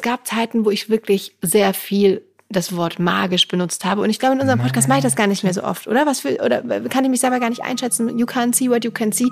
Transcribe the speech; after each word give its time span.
es 0.00 0.02
gab 0.02 0.26
Zeiten, 0.26 0.64
wo 0.64 0.70
ich 0.70 0.88
wirklich 0.88 1.36
sehr 1.42 1.74
viel 1.74 2.22
das 2.48 2.74
Wort 2.74 2.98
magisch 2.98 3.46
benutzt 3.48 3.84
habe. 3.84 4.00
Und 4.00 4.08
ich 4.08 4.18
glaube, 4.18 4.34
in 4.34 4.40
unserem 4.40 4.58
Podcast 4.58 4.88
mache 4.88 5.00
ich 5.00 5.04
das 5.04 5.14
gar 5.14 5.26
nicht 5.26 5.44
mehr 5.44 5.52
so 5.52 5.62
oft, 5.62 5.86
oder? 5.86 6.06
Was 6.06 6.20
für, 6.20 6.42
oder 6.42 6.62
kann 6.88 7.04
ich 7.04 7.10
mich 7.10 7.20
selber 7.20 7.38
gar 7.38 7.50
nicht 7.50 7.62
einschätzen? 7.62 8.18
You 8.18 8.24
can't 8.24 8.54
see 8.54 8.70
what 8.70 8.82
you 8.82 8.90
can 8.90 9.12
see. 9.12 9.28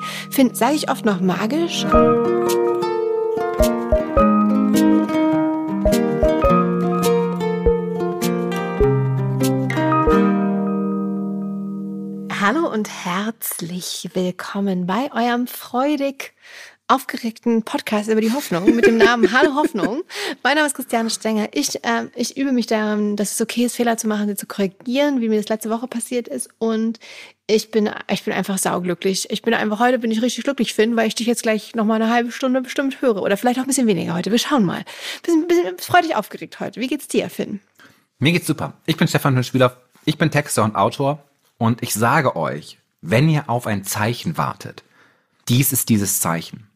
Sage 0.53 0.75
ich 0.75 0.91
oft 0.91 1.07
noch 1.07 1.23
magisch? 1.23 1.87
Hallo 12.40 12.71
und 12.71 12.90
herzlich 13.06 14.10
willkommen 14.12 14.87
bei 14.87 15.10
eurem 15.14 15.46
freudig 15.46 16.34
aufgeregten 16.89 17.62
Podcast 17.62 18.09
über 18.09 18.23
die 18.23 18.33
Hoffnung 18.33 18.75
mit 18.75 18.87
dem 18.87 18.97
Namen 18.97 19.30
Hallo 19.38 19.55
Hoffnung. 19.55 20.02
Mein 20.43 20.57
Name 20.57 20.66
ist 20.66 20.75
Christiane 20.75 21.11
Stenger. 21.11 21.48
Ich, 21.52 21.84
äh, 21.84 22.07
ich 22.15 22.38
übe 22.38 22.51
mich 22.51 22.66
daran, 22.66 23.15
dass 23.15 23.33
es 23.33 23.41
okay 23.42 23.66
ist, 23.66 23.77
Fehler 23.77 23.98
zu 23.98 24.09
machen, 24.09 24.27
sie 24.27 24.37
zu 24.37 24.46
korrigieren, 24.46 25.20
wie 25.20 25.29
mir 25.29 25.37
das 25.37 25.51
letzte 25.51 25.69
Woche 25.69 25.87
passiert 25.87 26.29
ist. 26.29 26.48
Und 26.59 26.98
ich 27.46 27.70
bin, 27.70 27.91
ich 28.10 28.24
bin 28.24 28.32
einfach 28.32 28.56
sauglücklich. 28.56 29.30
Ich 29.30 29.43
bin 29.43 29.52
einfach, 29.52 29.80
heute 29.80 29.98
bin 29.98 30.10
ich 30.10 30.23
richtig 30.23 30.45
glücklich, 30.45 30.73
Finn, 30.73 30.96
weil 30.96 31.09
ich 31.09 31.15
dich 31.15 31.27
jetzt 31.27 31.43
gleich 31.43 31.74
noch 31.74 31.84
mal 31.84 31.96
eine 31.96 32.10
halbe 32.10 32.32
Stunde 32.32 32.62
bestimmt 32.62 33.02
höre. 33.02 33.23
Oder 33.23 33.37
vielleicht 33.37 33.59
auch 33.59 33.65
ein 33.65 33.68
bisschen 33.68 33.87
weniger 33.87 34.15
heute. 34.15 34.30
Wir 34.30 34.38
schauen 34.38 34.65
mal. 34.65 34.84
Bisschen, 35.23 35.46
bisschen 35.46 35.79
freudig 35.79 36.16
aufgeregt 36.16 36.59
heute. 36.59 36.80
Wie 36.80 36.87
geht's 36.87 37.07
dir, 37.07 37.29
Finn? 37.29 37.60
Mir 38.18 38.32
geht's 38.32 38.46
super. 38.46 38.73
Ich 38.87 38.96
bin 38.96 39.09
Stefan 39.09 39.37
Hünspieler. 39.37 39.77
Ich 40.07 40.16
bin 40.16 40.30
Texter 40.30 40.65
und 40.65 40.74
Autor. 40.74 41.23
Und 41.59 41.82
ich 41.82 41.93
sage 41.93 42.34
euch, 42.34 42.79
wenn 43.02 43.29
ihr 43.29 43.51
auf 43.51 43.66
ein 43.66 43.84
Zeichen 43.84 44.38
wartet, 44.38 44.84
dies 45.48 45.73
ist 45.73 45.91
dieses 45.91 46.20
Zeichen. 46.20 46.67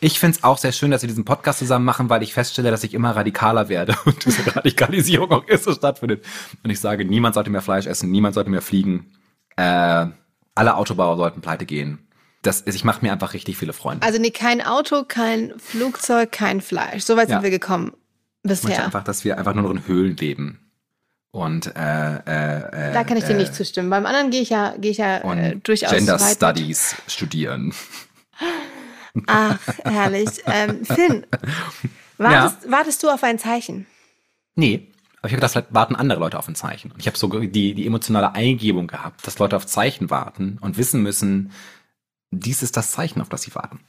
Ich 0.00 0.18
finde 0.18 0.38
es 0.38 0.44
auch 0.44 0.58
sehr 0.58 0.72
schön, 0.72 0.90
dass 0.90 1.02
wir 1.02 1.08
diesen 1.08 1.24
Podcast 1.24 1.58
zusammen 1.58 1.84
machen, 1.84 2.08
weil 2.08 2.22
ich 2.22 2.32
feststelle, 2.32 2.70
dass 2.70 2.84
ich 2.84 2.94
immer 2.94 3.14
radikaler 3.14 3.68
werde 3.68 3.94
und 4.04 4.24
diese 4.24 4.56
Radikalisierung 4.56 5.30
auch 5.30 5.44
erst 5.46 5.64
so 5.64 5.72
stattfindet. 5.72 6.24
Und 6.62 6.70
ich 6.70 6.80
sage, 6.80 7.04
niemand 7.04 7.34
sollte 7.34 7.50
mehr 7.50 7.62
Fleisch 7.62 7.86
essen, 7.86 8.10
niemand 8.10 8.34
sollte 8.34 8.50
mehr 8.50 8.62
fliegen. 8.62 9.12
Äh, 9.56 10.06
alle 10.54 10.76
Autobauer 10.76 11.16
sollten 11.16 11.40
pleite 11.40 11.66
gehen. 11.66 12.06
Das 12.42 12.62
ist, 12.62 12.74
ich 12.74 12.84
mache 12.84 13.04
mir 13.04 13.12
einfach 13.12 13.34
richtig 13.34 13.58
viele 13.58 13.74
Freunde. 13.74 14.06
Also 14.06 14.18
nee, 14.18 14.30
kein 14.30 14.62
Auto, 14.62 15.04
kein 15.06 15.52
Flugzeug, 15.58 16.32
kein 16.32 16.62
Fleisch. 16.62 17.04
So 17.04 17.16
weit 17.16 17.28
ja. 17.28 17.36
sind 17.36 17.42
wir 17.42 17.50
gekommen 17.50 17.92
bisher. 18.42 18.70
Ich 18.70 18.80
einfach, 18.80 19.04
dass 19.04 19.24
wir 19.24 19.36
einfach 19.36 19.54
nur 19.54 19.64
noch 19.64 19.70
in 19.70 19.86
Höhlen 19.86 20.16
leben. 20.16 20.70
Und 21.32 21.66
äh, 21.76 22.16
äh, 22.16 22.92
da 22.92 23.04
kann 23.04 23.16
ich 23.16 23.24
dir 23.24 23.36
nicht 23.36 23.54
zustimmen. 23.54 23.88
Beim 23.88 24.04
anderen 24.04 24.30
gehe 24.30 24.40
ich 24.40 24.50
ja, 24.50 24.74
gehe 24.78 24.90
ich 24.90 24.96
ja 24.96 25.18
äh, 25.18 25.56
durchaus 25.56 25.90
Gender 25.90 26.18
Studies 26.18 26.96
studieren. 27.06 27.72
Ach, 29.26 29.58
herrlich. 29.84 30.30
Ähm, 30.46 30.84
Finn, 30.84 31.26
wartest, 32.18 32.64
ja. 32.64 32.70
wartest 32.70 33.02
du 33.02 33.08
auf 33.08 33.22
ein 33.22 33.38
Zeichen? 33.38 33.86
Nee, 34.54 34.88
aber 35.18 35.28
ich 35.28 35.32
habe 35.32 35.40
gedacht, 35.40 35.52
vielleicht 35.52 35.74
warten 35.74 35.96
andere 35.96 36.18
Leute 36.18 36.38
auf 36.38 36.48
ein 36.48 36.54
Zeichen. 36.54 36.90
Und 36.92 37.00
ich 37.00 37.06
habe 37.06 37.18
so 37.18 37.28
die, 37.28 37.74
die 37.74 37.86
emotionale 37.86 38.34
Eingebung 38.34 38.86
gehabt, 38.86 39.26
dass 39.26 39.38
Leute 39.38 39.56
auf 39.56 39.66
Zeichen 39.66 40.10
warten 40.10 40.58
und 40.60 40.78
wissen 40.78 41.02
müssen, 41.02 41.52
dies 42.30 42.62
ist 42.62 42.76
das 42.76 42.92
Zeichen, 42.92 43.20
auf 43.20 43.28
das 43.28 43.42
sie 43.42 43.54
warten. 43.54 43.80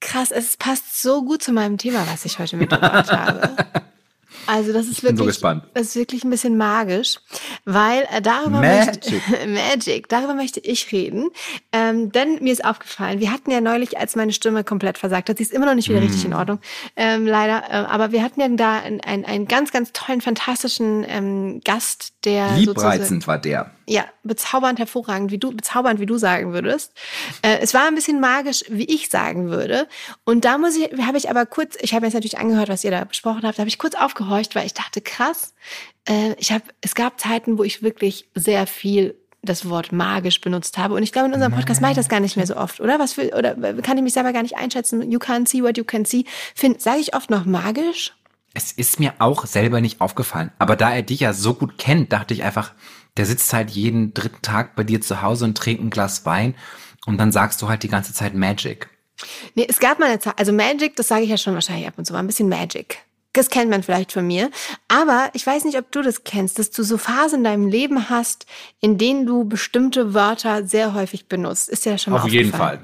Krass, 0.00 0.30
es 0.30 0.56
passt 0.56 1.02
so 1.02 1.24
gut 1.24 1.42
zu 1.42 1.52
meinem 1.52 1.78
Thema, 1.78 2.06
was 2.10 2.24
ich 2.24 2.38
heute 2.38 2.56
mitgebracht 2.56 3.10
habe. 3.12 3.56
Also 4.48 4.72
das 4.72 4.86
ist 4.86 4.92
ich 4.92 5.02
wirklich, 5.02 5.34
so 5.34 5.54
das 5.74 5.88
ist 5.88 5.96
wirklich 5.96 6.24
ein 6.24 6.30
bisschen 6.30 6.56
magisch, 6.56 7.18
weil 7.66 8.08
äh, 8.10 8.22
darüber 8.22 8.62
Magic. 8.62 9.12
möchte 9.12 9.46
Magic, 9.46 10.08
darüber 10.08 10.32
möchte 10.32 10.58
ich 10.60 10.90
reden, 10.90 11.28
ähm, 11.70 12.10
denn 12.12 12.42
mir 12.42 12.54
ist 12.54 12.64
aufgefallen, 12.64 13.20
wir 13.20 13.30
hatten 13.30 13.50
ja 13.50 13.60
neulich, 13.60 13.98
als 13.98 14.16
meine 14.16 14.32
Stimme 14.32 14.64
komplett 14.64 14.96
versagt 14.96 15.28
hat, 15.28 15.36
sie 15.36 15.42
ist 15.42 15.52
immer 15.52 15.66
noch 15.66 15.74
nicht 15.74 15.90
wieder 15.90 16.00
mm. 16.00 16.04
richtig 16.04 16.24
in 16.24 16.32
Ordnung, 16.32 16.60
ähm, 16.96 17.26
leider, 17.26 17.64
äh, 17.68 17.74
aber 17.88 18.10
wir 18.10 18.22
hatten 18.22 18.40
ja 18.40 18.48
da 18.48 18.78
einen, 18.78 19.02
einen, 19.02 19.26
einen 19.26 19.48
ganz, 19.48 19.70
ganz 19.70 19.92
tollen, 19.92 20.22
fantastischen 20.22 21.04
ähm, 21.06 21.60
Gast, 21.62 22.14
der 22.24 22.56
liebreizend 22.56 23.26
war 23.26 23.36
der. 23.36 23.70
Ja, 23.86 24.04
bezaubernd, 24.22 24.78
hervorragend, 24.78 25.30
wie 25.30 25.38
du, 25.38 25.50
bezaubernd, 25.50 25.98
wie 25.98 26.06
du 26.06 26.18
sagen 26.18 26.52
würdest. 26.52 26.92
Äh, 27.42 27.58
es 27.60 27.72
war 27.72 27.86
ein 27.86 27.94
bisschen 27.94 28.20
magisch, 28.20 28.64
wie 28.68 28.84
ich 28.84 29.08
sagen 29.08 29.48
würde. 29.48 29.88
Und 30.24 30.44
da 30.44 30.58
muss 30.58 30.76
ich, 30.76 30.90
habe 31.06 31.16
ich 31.16 31.30
aber 31.30 31.46
kurz, 31.46 31.76
ich 31.80 31.94
habe 31.94 32.04
jetzt 32.04 32.12
natürlich 32.14 32.38
angehört, 32.38 32.68
was 32.68 32.84
ihr 32.84 32.90
da 32.90 33.04
besprochen 33.04 33.42
habt, 33.44 33.58
da 33.58 33.60
habe 33.60 33.68
ich 33.68 33.78
kurz 33.78 33.94
aufgehorcht, 34.38 34.54
weil 34.54 34.66
ich 34.66 34.74
dachte, 34.74 35.00
krass, 35.00 35.54
äh, 36.08 36.34
ich 36.38 36.52
habe, 36.52 36.64
es 36.80 36.94
gab 36.94 37.20
Zeiten, 37.20 37.58
wo 37.58 37.64
ich 37.64 37.82
wirklich 37.82 38.28
sehr 38.34 38.66
viel 38.66 39.14
das 39.42 39.68
Wort 39.68 39.92
magisch 39.92 40.40
benutzt 40.40 40.78
habe. 40.78 40.94
Und 40.94 41.02
ich 41.02 41.12
glaube, 41.12 41.28
in 41.28 41.34
unserem 41.34 41.52
Podcast 41.52 41.80
mache 41.80 41.92
ich 41.92 41.96
das 41.96 42.08
gar 42.08 42.20
nicht 42.20 42.36
mehr 42.36 42.46
so 42.46 42.56
oft, 42.56 42.80
oder? 42.80 42.98
Was 42.98 43.12
für, 43.12 43.30
oder 43.36 43.54
kann 43.82 43.96
ich 43.96 44.02
mich 44.02 44.12
selber 44.12 44.32
gar 44.32 44.42
nicht 44.42 44.56
einschätzen? 44.56 45.10
You 45.10 45.18
can't 45.18 45.48
see 45.48 45.62
what 45.62 45.78
you 45.78 45.84
can 45.84 46.04
see. 46.04 46.24
Find, 46.54 46.80
sage 46.80 46.98
ich 46.98 47.14
oft 47.14 47.30
noch 47.30 47.44
magisch? 47.44 48.14
Es 48.54 48.72
ist 48.72 48.98
mir 48.98 49.14
auch 49.20 49.46
selber 49.46 49.80
nicht 49.80 50.00
aufgefallen. 50.00 50.50
Aber 50.58 50.74
da 50.74 50.92
er 50.92 51.02
dich 51.02 51.20
ja 51.20 51.32
so 51.32 51.54
gut 51.54 51.78
kennt, 51.78 52.12
dachte 52.12 52.34
ich 52.34 52.42
einfach, 52.42 52.72
der 53.16 53.26
sitzt 53.26 53.52
halt 53.52 53.70
jeden 53.70 54.12
dritten 54.12 54.42
Tag 54.42 54.74
bei 54.74 54.82
dir 54.82 55.00
zu 55.00 55.22
Hause 55.22 55.44
und 55.44 55.56
trinkt 55.56 55.82
ein 55.82 55.90
Glas 55.90 56.26
Wein 56.26 56.54
und 57.06 57.18
dann 57.18 57.30
sagst 57.30 57.62
du 57.62 57.68
halt 57.68 57.84
die 57.84 57.88
ganze 57.88 58.12
Zeit 58.12 58.34
Magic. 58.34 58.88
Nee, 59.54 59.66
es 59.68 59.78
gab 59.78 59.98
mal 59.98 60.06
eine 60.06 60.18
Zeit, 60.18 60.38
also 60.38 60.52
Magic, 60.52 60.96
das 60.96 61.08
sage 61.08 61.22
ich 61.22 61.30
ja 61.30 61.36
schon 61.36 61.54
wahrscheinlich 61.54 61.86
ab 61.86 61.94
und 61.96 62.04
zu 62.04 62.12
mal, 62.12 62.20
ein 62.20 62.26
bisschen 62.26 62.48
Magic. 62.48 62.98
Das 63.38 63.50
kennt 63.50 63.70
man 63.70 63.82
vielleicht 63.82 64.12
von 64.12 64.26
mir. 64.26 64.50
Aber 64.88 65.30
ich 65.32 65.46
weiß 65.46 65.64
nicht, 65.64 65.78
ob 65.78 65.90
du 65.92 66.02
das 66.02 66.24
kennst, 66.24 66.58
dass 66.58 66.70
du 66.70 66.82
so 66.82 66.98
Phasen 66.98 67.38
in 67.38 67.44
deinem 67.44 67.68
Leben 67.68 68.10
hast, 68.10 68.46
in 68.80 68.98
denen 68.98 69.26
du 69.26 69.44
bestimmte 69.44 70.14
Wörter 70.14 70.66
sehr 70.66 70.94
häufig 70.94 71.26
benutzt. 71.26 71.68
Ist 71.68 71.86
ja 71.86 71.98
schon 71.98 72.12
mal 72.12 72.20
Auf 72.20 72.28
jeden 72.28 72.52
Fall. 72.52 72.80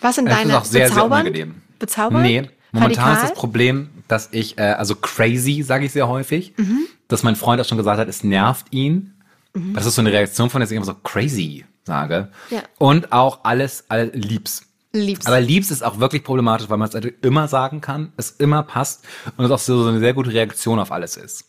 Was 0.00 0.14
sind 0.14 0.28
deine? 0.30 0.50
Ist 0.50 0.56
auch 0.56 0.64
sehr, 0.64 0.90
sehr 0.90 1.04
unangenehm. 1.04 1.62
Bezaubern? 1.78 2.22
Nee, 2.22 2.48
momentan 2.72 3.04
Radikal? 3.04 3.14
ist 3.14 3.22
das 3.22 3.34
Problem, 3.34 3.90
dass 4.08 4.28
ich, 4.32 4.58
äh, 4.58 4.62
also 4.62 4.96
crazy 4.96 5.62
sage 5.62 5.86
ich 5.86 5.92
sehr 5.92 6.08
häufig, 6.08 6.54
mhm. 6.56 6.86
dass 7.08 7.22
mein 7.22 7.36
Freund 7.36 7.60
auch 7.60 7.64
schon 7.64 7.78
gesagt 7.78 7.98
hat, 8.00 8.08
es 8.08 8.24
nervt 8.24 8.66
ihn, 8.72 9.14
Mhm. 9.58 9.74
Das 9.74 9.86
ist 9.86 9.94
so 9.94 10.02
eine 10.02 10.12
Reaktion 10.12 10.50
von, 10.50 10.60
dass 10.60 10.70
ich 10.70 10.76
immer 10.76 10.86
so 10.86 10.94
crazy 10.94 11.64
sage. 11.84 12.28
Ja. 12.50 12.62
Und 12.78 13.12
auch 13.12 13.44
alles, 13.44 13.84
alles 13.88 14.10
liebs. 14.14 14.62
Liebs. 14.92 15.26
Aber 15.26 15.40
liebs 15.40 15.70
ist 15.70 15.82
auch 15.82 15.98
wirklich 15.98 16.24
problematisch, 16.24 16.70
weil 16.70 16.78
man 16.78 16.88
es 16.88 16.94
immer 17.20 17.46
sagen 17.48 17.80
kann, 17.80 18.12
es 18.16 18.30
immer 18.30 18.62
passt 18.62 19.04
und 19.36 19.44
es 19.44 19.50
auch 19.50 19.58
so, 19.58 19.86
eine 19.86 19.98
sehr 19.98 20.14
gute 20.14 20.32
Reaktion 20.32 20.78
auf 20.78 20.92
alles 20.92 21.16
ist. 21.16 21.44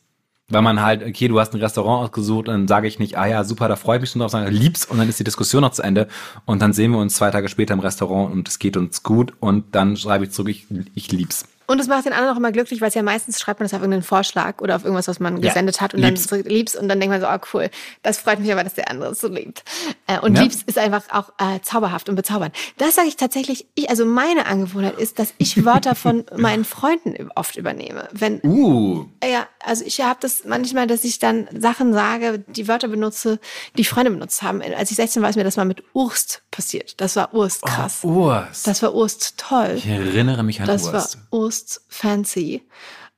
Weil 0.49 0.61
man 0.61 0.81
halt, 0.81 1.03
okay, 1.03 1.27
du 1.27 1.39
hast 1.39 1.53
ein 1.53 1.61
Restaurant 1.61 2.05
ausgesucht 2.05 2.47
und 2.47 2.53
dann 2.53 2.67
sage 2.67 2.87
ich 2.87 2.99
nicht, 2.99 3.17
ah 3.17 3.27
ja, 3.27 3.43
super, 3.43 3.67
da 3.67 3.75
freue 3.75 3.97
ich 3.97 4.01
mich 4.01 4.09
schon 4.09 4.21
drauf, 4.21 4.31
sondern 4.31 4.51
liebs 4.51 4.85
und 4.85 4.97
dann 4.97 5.07
ist 5.07 5.19
die 5.19 5.23
Diskussion 5.23 5.61
noch 5.61 5.71
zu 5.71 5.83
Ende 5.83 6.07
und 6.45 6.61
dann 6.61 6.73
sehen 6.73 6.91
wir 6.91 6.97
uns 6.97 7.15
zwei 7.15 7.29
Tage 7.29 7.49
später 7.49 7.75
im 7.75 7.79
Restaurant 7.79 8.33
und 8.33 8.47
es 8.47 8.59
geht 8.59 8.75
uns 8.75 9.03
gut 9.03 9.33
und 9.39 9.75
dann 9.75 9.95
schreibe 9.95 10.25
ich 10.25 10.31
zurück, 10.31 10.49
ich, 10.49 10.65
ich 10.95 11.11
lieb's. 11.11 11.45
Und 11.69 11.79
es 11.79 11.85
macht 11.85 12.05
den 12.07 12.13
anderen 12.13 12.33
auch 12.33 12.39
immer 12.39 12.51
glücklich, 12.51 12.81
weil 12.81 12.87
es 12.87 12.95
ja 12.95 13.03
meistens 13.03 13.39
schreibt 13.39 13.59
man 13.59 13.65
das 13.65 13.75
auf 13.75 13.81
irgendeinen 13.81 14.01
Vorschlag 14.01 14.59
oder 14.59 14.75
auf 14.75 14.85
irgendwas, 14.85 15.07
was 15.07 15.19
man 15.19 15.37
ja. 15.37 15.49
gesendet 15.49 15.81
hat 15.81 15.93
und 15.93 15.99
liebs. 15.99 16.25
dann 16.25 16.41
liebst 16.41 16.75
und 16.75 16.89
dann 16.89 16.99
denkt 16.99 17.11
man 17.11 17.21
so, 17.21 17.27
oh 17.27 17.47
cool, 17.53 17.69
das 18.01 18.17
freut 18.17 18.39
mich 18.39 18.51
aber, 18.51 18.63
dass 18.63 18.73
der 18.73 18.89
andere 18.89 19.11
es 19.11 19.21
so 19.21 19.27
liebt. 19.27 19.63
Äh, 20.07 20.19
und 20.19 20.35
ja. 20.35 20.41
liebst 20.41 20.63
ist 20.63 20.79
einfach 20.79 21.03
auch 21.11 21.31
äh, 21.37 21.61
zauberhaft 21.61 22.09
und 22.09 22.15
bezaubernd. 22.15 22.55
Das 22.79 22.95
sage 22.95 23.07
ich 23.07 23.17
tatsächlich, 23.17 23.67
ich, 23.75 23.87
also 23.87 24.03
meine 24.03 24.47
Angewohnheit 24.47 24.97
ist, 24.97 25.19
dass 25.19 25.35
ich 25.37 25.63
Wörter 25.63 25.93
von 25.93 26.25
meinen 26.35 26.65
Freunden 26.65 27.29
oft 27.35 27.55
übernehme. 27.55 28.09
Wenn, 28.13 28.41
uh. 28.43 29.05
Ja, 29.23 29.45
also 29.63 29.85
ich 29.85 30.01
habe 30.01 30.17
das 30.21 30.45
manchmal, 30.45 30.87
dass 30.87 31.03
ich 31.03 31.19
dann 31.19 31.47
Sachen 31.55 31.93
sage, 31.93 32.43
die 32.47 32.67
Wörter 32.67 32.87
benutze, 32.87 33.39
die 33.77 33.85
Freunde 33.85 34.09
benutzt 34.09 34.41
haben. 34.41 34.63
Als 34.75 34.89
ich 34.89 34.97
16 34.97 35.21
war, 35.21 35.29
ist 35.29 35.35
mir 35.35 35.43
das 35.43 35.55
mal 35.55 35.65
mit 35.65 35.83
Urst 35.93 36.41
passiert. 36.59 36.99
Das 36.99 37.15
war 37.15 37.33
Urst 37.33 37.61
oh, 37.63 37.69
krass. 37.69 37.99
Oh, 38.03 38.25
Urst. 38.25 38.67
Das 38.67 38.83
war 38.83 38.93
Urst 38.93 39.37
toll. 39.37 39.75
Ich 39.77 39.87
erinnere 39.87 40.43
mich 40.43 40.59
an 40.59 40.67
das 40.67 40.83
Urst. 40.83 40.93
Das 40.93 41.17
war 41.31 41.39
Urst 41.39 41.81
fancy. 41.87 42.63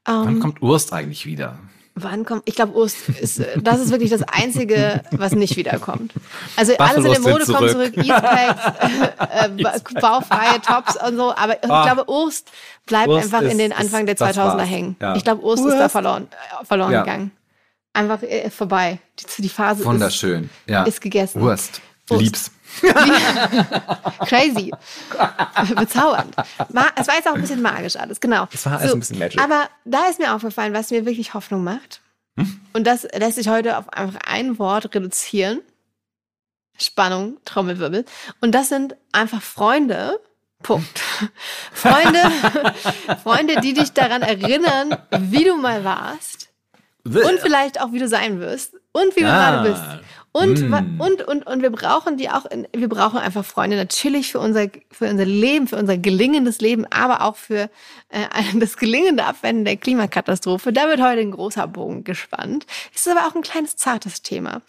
Um, 0.08 0.14
wann 0.14 0.28
ähm, 0.28 0.40
kommt 0.40 0.62
Urst 0.62 0.94
eigentlich 0.94 1.26
wieder? 1.26 1.58
Wann 1.96 2.24
kommt? 2.24 2.44
Ich 2.46 2.54
glaube, 2.54 2.74
Urst 2.74 3.10
ist, 3.10 3.42
das 3.58 3.80
ist 3.80 3.90
wirklich 3.90 4.12
das 4.12 4.22
Einzige, 4.22 5.02
was 5.10 5.34
nicht 5.34 5.58
wiederkommt. 5.58 6.14
Also 6.56 6.78
alles 6.78 7.04
in 7.04 7.12
der 7.12 7.20
Mode 7.20 7.46
kommt 7.46 7.72
zurück, 7.72 7.98
Eastpacks, 7.98 8.62
äh, 9.20 9.48
äh, 9.48 10.00
baufreie 10.00 10.62
Tops 10.62 10.96
und 11.04 11.18
so, 11.18 11.36
aber 11.36 11.64
ich 11.64 11.70
ah, 11.70 11.84
glaube, 11.92 12.10
Urst 12.10 12.48
bleibt 12.86 13.10
Urst 13.10 13.26
einfach 13.26 13.42
ist, 13.42 13.54
in 13.54 13.58
den 13.58 13.74
Anfang 13.74 14.06
der 14.06 14.18
2000er 14.18 14.62
hängen. 14.62 14.96
Ja. 15.02 15.16
Ich 15.16 15.24
glaube, 15.24 15.42
Urst, 15.42 15.64
Urst, 15.64 15.74
ist 15.74 15.80
da 15.80 15.90
verloren, 15.90 16.28
äh, 16.62 16.64
verloren 16.64 16.92
ja. 16.92 17.02
gegangen. 17.02 17.32
Einfach 17.94 18.22
äh, 18.22 18.52
vorbei. 18.52 19.00
Die, 19.20 19.42
die 19.42 19.50
Phase 19.50 19.84
Wunderschön. 19.84 20.44
Ist, 20.44 20.52
ja. 20.68 20.84
ist 20.84 21.02
gegessen. 21.02 21.42
Urst. 21.42 21.82
Urst. 22.10 22.22
Lieb's. 22.22 22.52
Crazy. 24.28 24.72
Bezaubernd. 25.76 26.36
Es 26.96 27.08
war 27.08 27.16
jetzt 27.16 27.28
auch 27.28 27.36
ein 27.36 27.42
bisschen 27.42 27.62
magisch 27.62 27.96
alles, 27.96 28.20
genau. 28.20 28.48
Es 28.52 28.66
war 28.66 28.80
alles 28.80 28.90
so, 28.90 28.96
ein 28.96 29.00
bisschen 29.00 29.20
magisch. 29.20 29.38
Aber 29.42 29.70
da 29.86 30.08
ist 30.08 30.20
mir 30.20 30.34
aufgefallen, 30.34 30.74
was 30.74 30.92
mir 30.92 31.06
wirklich 31.06 31.34
Hoffnung 31.34 31.64
macht. 31.64 32.02
Hm? 32.38 32.60
Und 32.74 32.88
das 32.88 33.04
lässt 33.14 33.36
sich 33.36 33.50
heute 33.50 33.78
auf 33.78 33.90
einfach 33.90 34.20
ein 34.26 34.58
Wort 34.60 34.94
reduzieren. 34.96 35.62
Spannung, 36.78 37.38
Trommelwirbel. 37.46 38.06
Und 38.40 38.54
das 38.54 38.70
sind 38.70 38.96
einfach 39.12 39.42
Freunde. 39.42 40.20
Punkt. 40.64 41.00
Freunde, 41.74 42.20
Freunde, 43.24 43.62
die 43.62 43.74
dich 43.74 43.94
daran 43.94 44.22
erinnern, 44.22 44.98
wie 45.20 45.44
du 45.44 45.58
mal 45.58 45.84
warst. 45.84 46.50
Und 47.04 47.40
vielleicht 47.40 47.82
auch, 47.82 47.94
wie 47.94 48.00
du 48.00 48.08
sein 48.08 48.40
wirst. 48.40 48.76
Und 48.92 49.16
wie 49.16 49.22
du 49.22 49.28
ah. 49.28 49.52
gerade 49.52 49.70
bist. 49.70 49.84
Und, 50.34 50.70
mm. 50.70 51.02
und, 51.02 51.28
und, 51.28 51.46
und 51.46 51.62
wir 51.62 51.72
brauchen 51.72 52.16
die 52.16 52.30
auch, 52.30 52.46
in, 52.46 52.66
wir 52.74 52.88
brauchen 52.88 53.20
einfach 53.20 53.44
Freunde 53.44 53.76
natürlich 53.76 54.32
für 54.32 54.40
unser, 54.40 54.68
für 54.90 55.10
unser 55.10 55.26
Leben, 55.26 55.68
für 55.68 55.76
unser 55.76 55.98
gelingendes 55.98 56.62
Leben, 56.62 56.86
aber 56.90 57.24
auch 57.24 57.36
für 57.36 57.70
äh, 58.10 58.26
das 58.56 58.78
gelingende 58.78 59.26
Abwenden 59.26 59.66
der 59.66 59.76
Klimakatastrophe. 59.76 60.72
Da 60.72 60.88
wird 60.88 61.02
heute 61.02 61.22
ein 61.22 61.32
großer 61.32 61.68
Bogen 61.68 62.06
gespannt. 62.06 62.66
Es 62.96 63.06
ist 63.06 63.12
aber 63.12 63.28
auch 63.28 63.36
ein 63.36 63.42
kleines 63.42 63.76
zartes 63.76 64.22
Thema. 64.22 64.62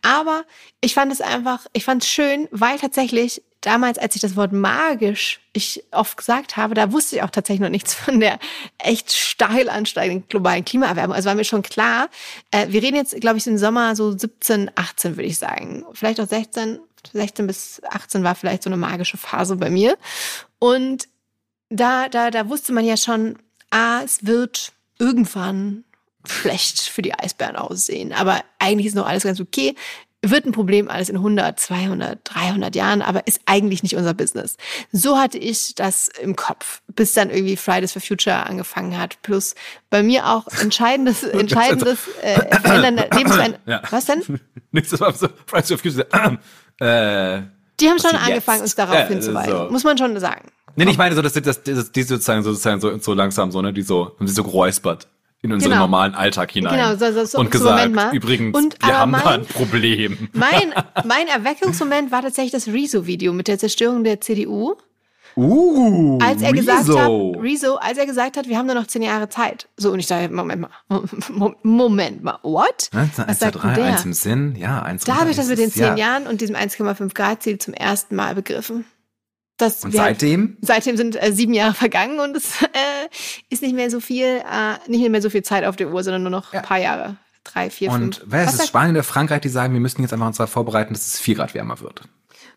Aber 0.00 0.44
ich 0.80 0.94
fand 0.94 1.12
es 1.12 1.20
einfach, 1.20 1.66
ich 1.74 1.84
fand 1.84 2.02
es 2.02 2.08
schön, 2.08 2.48
weil 2.50 2.78
tatsächlich 2.78 3.42
damals, 3.60 3.98
als 3.98 4.14
ich 4.14 4.22
das 4.22 4.36
Wort 4.36 4.52
magisch 4.52 5.40
ich 5.52 5.82
oft 5.90 6.16
gesagt 6.16 6.56
habe, 6.56 6.74
da 6.74 6.92
wusste 6.92 7.16
ich 7.16 7.22
auch 7.22 7.30
tatsächlich 7.30 7.60
noch 7.60 7.68
nichts 7.68 7.94
von 7.94 8.20
der 8.20 8.38
echt 8.78 9.12
steil 9.12 9.68
ansteigenden 9.68 10.28
globalen 10.28 10.64
Klimaerwärmung. 10.64 11.14
Also 11.14 11.28
war 11.28 11.34
mir 11.34 11.44
schon 11.44 11.62
klar, 11.62 12.08
äh, 12.50 12.68
wir 12.68 12.82
reden 12.82 12.96
jetzt, 12.96 13.20
glaube 13.20 13.38
ich, 13.38 13.46
im 13.46 13.58
Sommer 13.58 13.96
so 13.96 14.16
17, 14.16 14.70
18, 14.74 15.16
würde 15.16 15.28
ich 15.28 15.38
sagen. 15.38 15.84
Vielleicht 15.92 16.20
auch 16.20 16.28
16, 16.28 16.78
16 17.12 17.46
bis 17.46 17.82
18 17.88 18.22
war 18.22 18.34
vielleicht 18.34 18.62
so 18.62 18.70
eine 18.70 18.76
magische 18.76 19.16
Phase 19.16 19.56
bei 19.56 19.70
mir. 19.70 19.96
Und 20.58 21.08
da, 21.68 22.08
da, 22.08 22.30
da 22.30 22.48
wusste 22.48 22.72
man 22.72 22.84
ja 22.84 22.96
schon, 22.96 23.38
ah, 23.70 24.02
es 24.04 24.26
wird 24.26 24.72
irgendwann 24.98 25.84
schlecht 26.26 26.80
für 26.80 27.02
die 27.02 27.14
Eisbären 27.14 27.56
aussehen. 27.56 28.12
Aber 28.12 28.42
eigentlich 28.58 28.86
ist 28.86 28.96
noch 28.96 29.06
alles 29.06 29.22
ganz 29.22 29.40
okay 29.40 29.74
wird 30.22 30.44
ein 30.44 30.52
Problem 30.52 30.88
alles 30.90 31.08
in 31.08 31.16
100, 31.16 31.58
200, 31.58 32.18
300 32.24 32.74
Jahren, 32.76 33.00
aber 33.00 33.26
ist 33.26 33.40
eigentlich 33.46 33.82
nicht 33.82 33.96
unser 33.96 34.12
Business. 34.12 34.56
So 34.92 35.18
hatte 35.18 35.38
ich 35.38 35.74
das 35.74 36.08
im 36.08 36.36
Kopf, 36.36 36.82
bis 36.94 37.14
dann 37.14 37.30
irgendwie 37.30 37.56
Fridays 37.56 37.92
for 37.92 38.02
Future 38.02 38.46
angefangen 38.46 38.98
hat. 38.98 39.20
Plus 39.22 39.54
bei 39.88 40.02
mir 40.02 40.26
auch 40.26 40.46
entscheidendes, 40.60 41.22
entscheidendes 41.24 42.08
äh, 42.22 42.56
Verändern 42.60 42.96
der 42.96 43.10
Lebensweise. 43.16 43.58
Ja. 43.66 43.82
Was 43.90 44.06
denn? 44.06 44.40
Nichts, 44.72 44.90
das 44.90 45.00
war 45.00 45.12
so 45.12 45.28
Fridays 45.46 45.68
for 45.68 45.78
Future. 45.78 46.06
Äh, 46.80 47.42
die 47.80 47.88
haben 47.88 47.98
schon 47.98 48.16
angefangen, 48.16 48.58
jetzt? 48.58 48.62
uns 48.62 48.74
darauf 48.74 48.94
ja, 48.94 49.06
hinzuweisen. 49.06 49.52
So. 49.52 49.70
Muss 49.70 49.84
man 49.84 49.96
schon 49.96 50.18
sagen. 50.20 50.50
Nee, 50.76 50.90
ich 50.90 50.98
meine 50.98 51.14
so, 51.14 51.22
dass, 51.22 51.32
dass, 51.32 51.62
dass 51.62 51.92
die 51.92 52.02
sozusagen, 52.02 52.42
sozusagen 52.42 52.80
so, 52.80 52.98
so 52.98 53.14
langsam 53.14 53.50
so, 53.50 53.60
ne, 53.62 53.72
die 53.72 53.82
so, 53.82 54.16
haben 54.18 54.28
sie 54.28 54.34
so 54.34 54.44
geräuspert 54.44 55.08
in 55.42 55.52
unseren 55.52 55.70
genau. 55.70 55.82
normalen 55.82 56.14
Alltag 56.14 56.50
hinein. 56.50 56.74
Genau, 56.74 56.96
so, 56.96 57.12
so, 57.12 57.24
so, 57.24 57.38
und 57.38 57.50
gesagt, 57.50 57.90
übrigens, 58.12 58.56
und, 58.56 58.76
wir 58.84 58.98
haben 58.98 59.10
mein, 59.10 59.22
da 59.22 59.30
ein 59.30 59.46
Problem. 59.46 60.28
Mein, 60.32 60.74
mein 61.04 61.28
Erweckungsmoment 61.28 62.12
war 62.12 62.22
tatsächlich 62.22 62.52
das 62.52 62.68
Rezo-Video 62.68 63.32
mit 63.32 63.48
der 63.48 63.58
Zerstörung 63.58 64.04
der 64.04 64.20
CDU. 64.20 64.76
Uh, 65.36 66.18
als 66.20 66.42
er 66.42 66.52
Rezo. 66.52 66.60
gesagt 66.60 66.88
hat, 66.88 67.42
Rezo, 67.42 67.76
als 67.76 67.98
er 67.98 68.06
gesagt 68.06 68.36
hat, 68.36 68.48
wir 68.48 68.58
haben 68.58 68.66
nur 68.66 68.74
noch 68.74 68.88
zehn 68.88 69.02
Jahre 69.02 69.28
Zeit. 69.28 69.68
So, 69.76 69.92
und 69.92 70.00
ich 70.00 70.08
dachte, 70.08 70.28
Moment 70.28 70.62
mal, 70.62 71.54
Moment 71.62 72.24
mal, 72.24 72.38
what? 72.42 72.90
Was 72.92 73.38
sagt 73.38 73.62
3, 73.62 73.74
der? 73.74 73.84
Eins 73.84 74.04
im 74.04 74.12
Sinn, 74.12 74.56
ja, 74.56 74.82
eins 74.82 75.04
Da 75.04 75.20
habe 75.20 75.30
ich 75.30 75.36
das 75.36 75.48
mit 75.48 75.58
den 75.58 75.70
zehn 75.70 75.96
ja. 75.96 75.96
Jahren 75.96 76.26
und 76.26 76.40
diesem 76.40 76.56
1,5 76.56 77.14
Grad 77.14 77.42
Ziel 77.44 77.58
zum 77.58 77.74
ersten 77.74 78.16
Mal 78.16 78.34
begriffen. 78.34 78.84
Das, 79.60 79.84
und 79.84 79.92
seitdem? 79.92 80.56
seitdem 80.60 80.96
sind 80.96 81.22
äh, 81.22 81.32
sieben 81.32 81.54
Jahre 81.54 81.74
vergangen 81.74 82.20
und 82.20 82.36
es 82.36 82.62
äh, 82.62 83.08
ist 83.48 83.62
nicht 83.62 83.74
mehr 83.74 83.90
so 83.90 84.00
viel, 84.00 84.24
äh, 84.24 84.90
nicht 84.90 85.08
mehr 85.08 85.22
so 85.22 85.30
viel 85.30 85.42
Zeit 85.42 85.64
auf 85.64 85.76
der 85.76 85.90
Uhr, 85.90 86.02
sondern 86.02 86.22
nur 86.22 86.30
noch 86.30 86.52
ja. 86.52 86.60
ein 86.60 86.66
paar 86.66 86.78
Jahre. 86.78 87.16
Drei, 87.44 87.70
vier, 87.70 87.90
und 87.90 88.00
fünf. 88.00 88.22
Und 88.22 88.32
wer 88.32 88.44
ist 88.44 88.60
es 88.60 88.68
Spanien 88.68 88.94
oder 88.94 89.02
Frankreich, 89.02 89.40
die 89.40 89.48
sagen, 89.48 89.72
wir 89.72 89.80
müssen 89.80 90.02
jetzt 90.02 90.12
einfach 90.12 90.26
uns 90.26 90.36
darauf 90.36 90.50
vorbereiten, 90.50 90.92
dass 90.92 91.06
es 91.06 91.18
vier 91.20 91.36
Grad 91.36 91.54
wärmer 91.54 91.80
wird. 91.80 92.02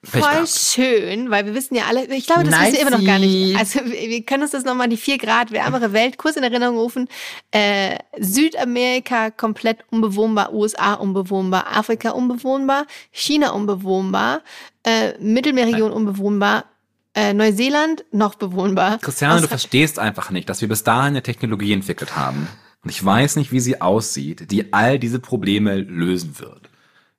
Pech 0.03 0.21
Voll 0.21 0.31
gehabt. 0.33 0.49
schön, 0.49 1.29
weil 1.29 1.45
wir 1.45 1.55
wissen 1.55 1.75
ja 1.75 1.85
alle, 1.87 2.05
ich 2.13 2.25
glaube, 2.25 2.43
das 2.43 2.51
nice. 2.51 2.73
wissen 2.73 2.73
wir 2.73 2.87
immer 2.87 2.97
noch 2.97 3.05
gar 3.05 3.19
nicht. 3.19 3.57
Also 3.57 3.79
wir 3.85 4.21
können 4.25 4.43
uns 4.43 4.51
das 4.51 4.65
nochmal 4.65 4.89
die 4.89 4.97
vier 4.97 5.17
Grad 5.17 5.51
wärmere 5.51 5.93
Welt 5.93 6.17
kurz 6.17 6.35
in 6.35 6.43
Erinnerung 6.43 6.77
rufen. 6.77 7.07
Äh, 7.51 7.97
Südamerika 8.19 9.31
komplett 9.31 9.85
unbewohnbar, 9.91 10.53
USA 10.53 10.95
unbewohnbar, 10.95 11.67
Afrika 11.73 12.09
unbewohnbar, 12.11 12.85
China 13.11 13.51
unbewohnbar, 13.51 14.41
äh, 14.83 15.17
Mittelmeerregion 15.19 15.91
unbewohnbar, 15.91 16.65
äh, 17.15 17.33
Neuseeland 17.33 18.05
noch 18.11 18.35
bewohnbar. 18.35 18.97
Christiane, 18.99 19.41
du 19.41 19.47
verstehst 19.47 19.99
einfach 19.99 20.31
nicht, 20.31 20.49
dass 20.49 20.61
wir 20.61 20.67
bis 20.67 20.83
dahin 20.83 21.07
eine 21.07 21.23
Technologie 21.23 21.73
entwickelt 21.73 22.15
haben. 22.15 22.47
Und 22.83 22.89
ich 22.89 23.03
weiß 23.03 23.37
nicht, 23.37 23.51
wie 23.51 23.59
sie 23.59 23.81
aussieht, 23.81 24.51
die 24.51 24.73
all 24.73 24.99
diese 24.99 25.19
Probleme 25.19 25.75
lösen 25.77 26.39
wird. 26.39 26.69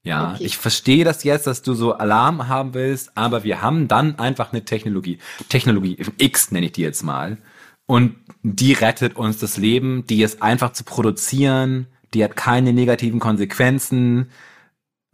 Ja, 0.03 0.35
okay. 0.35 0.45
ich 0.45 0.59
verstehe 0.59 1.05
das 1.05 1.25
jetzt, 1.25 1.47
dass 1.47 1.63
du 1.63 1.73
so 1.73 1.95
Alarm 1.95 2.49
haben 2.49 2.75
willst, 2.75 3.17
aber 3.17 3.43
wir 3.43 3.63
haben 3.63 3.89
dann 3.89 4.19
einfach 4.19 4.53
eine 4.53 4.65
Technologie. 4.65 5.19
Technologie 5.49 5.97
X 6.19 6.51
nenne 6.51 6.67
ich 6.67 6.73
die 6.73 6.83
jetzt 6.83 7.03
mal. 7.03 7.39
Und 7.87 8.17
die 8.43 8.75
rettet 8.75 9.17
uns 9.17 9.39
das 9.39 9.57
Leben, 9.57 10.07
die 10.07 10.23
ist 10.23 10.43
einfach 10.43 10.73
zu 10.73 10.85
produzieren, 10.85 11.87
die 12.13 12.23
hat 12.23 12.37
keine 12.37 12.75
negativen 12.75 13.19
Konsequenzen 13.19 14.31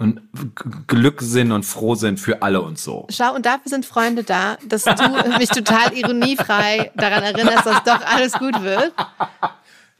und 0.00 0.22
Glück 0.86 1.20
sind 1.20 1.52
und 1.52 1.64
froh 1.64 1.94
sind 1.94 2.18
für 2.18 2.40
alle 2.40 2.62
und 2.62 2.78
so. 2.78 3.06
Schau, 3.10 3.34
und 3.34 3.44
dafür 3.44 3.68
sind 3.68 3.84
Freunde 3.84 4.24
da, 4.24 4.56
dass 4.66 4.84
du 4.84 4.92
mich 5.38 5.50
total 5.50 5.92
ironiefrei 5.92 6.90
daran 6.96 7.22
erinnerst, 7.22 7.66
dass 7.66 7.84
doch 7.84 8.00
alles 8.06 8.32
gut 8.32 8.62
wird. 8.62 8.94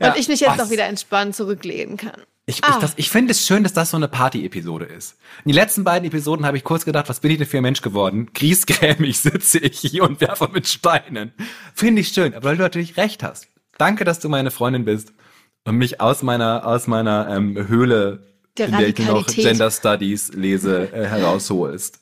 Ja, 0.01 0.09
und 0.09 0.19
ich 0.19 0.27
mich 0.29 0.41
jetzt 0.41 0.53
was? 0.53 0.59
noch 0.59 0.71
wieder 0.71 0.87
entspannt 0.87 1.37
zurücklehnen 1.37 1.99
kann. 1.99 2.23
Ich, 2.47 2.65
ah. 2.65 2.81
ich, 2.83 2.93
ich 2.97 3.11
finde 3.11 3.33
es 3.33 3.47
schön, 3.47 3.63
dass 3.63 3.75
das 3.75 3.91
so 3.91 3.99
eine 3.99 4.09
Party-Episode 4.09 4.87
ist. 4.87 5.19
In 5.45 5.51
den 5.51 5.57
letzten 5.57 5.85
beiden 5.85 6.09
Episoden 6.09 6.47
habe 6.47 6.57
ich 6.57 6.65
kurz 6.65 6.87
gedacht, 6.87 7.11
was 7.11 7.21
bin 7.21 7.33
ich 7.33 7.37
denn 7.37 7.47
für 7.47 7.59
ein 7.59 7.63
Mensch 7.63 7.83
geworden? 7.83 8.31
Griesgrämig 8.33 9.19
sitze 9.21 9.59
ich 9.59 9.81
hier 9.81 10.05
und 10.05 10.23
werfe 10.23 10.49
mit 10.51 10.67
Steinen. 10.67 11.35
Finde 11.75 12.01
ich 12.01 12.09
schön, 12.09 12.33
aber 12.33 12.49
weil 12.49 12.57
du 12.57 12.63
natürlich 12.63 12.97
recht 12.97 13.23
hast. 13.23 13.49
Danke, 13.77 14.07
dass 14.07 14.19
du 14.19 14.31
meine 14.31 14.51
Freundin 14.51 14.87
bist 14.87 15.13
und 15.65 15.77
mich 15.77 16.01
aus 16.01 16.23
meiner, 16.23 16.67
aus 16.67 16.87
meiner 16.87 17.29
ähm, 17.29 17.69
Höhle 17.69 18.30
der 18.57 18.67
in 18.67 18.79
der 18.79 18.89
ich 18.89 18.99
noch 18.99 19.27
Gender 19.27 19.71
Studies 19.71 20.33
lese, 20.33 20.93
äh, 20.93 21.07
herausholst. 21.07 22.01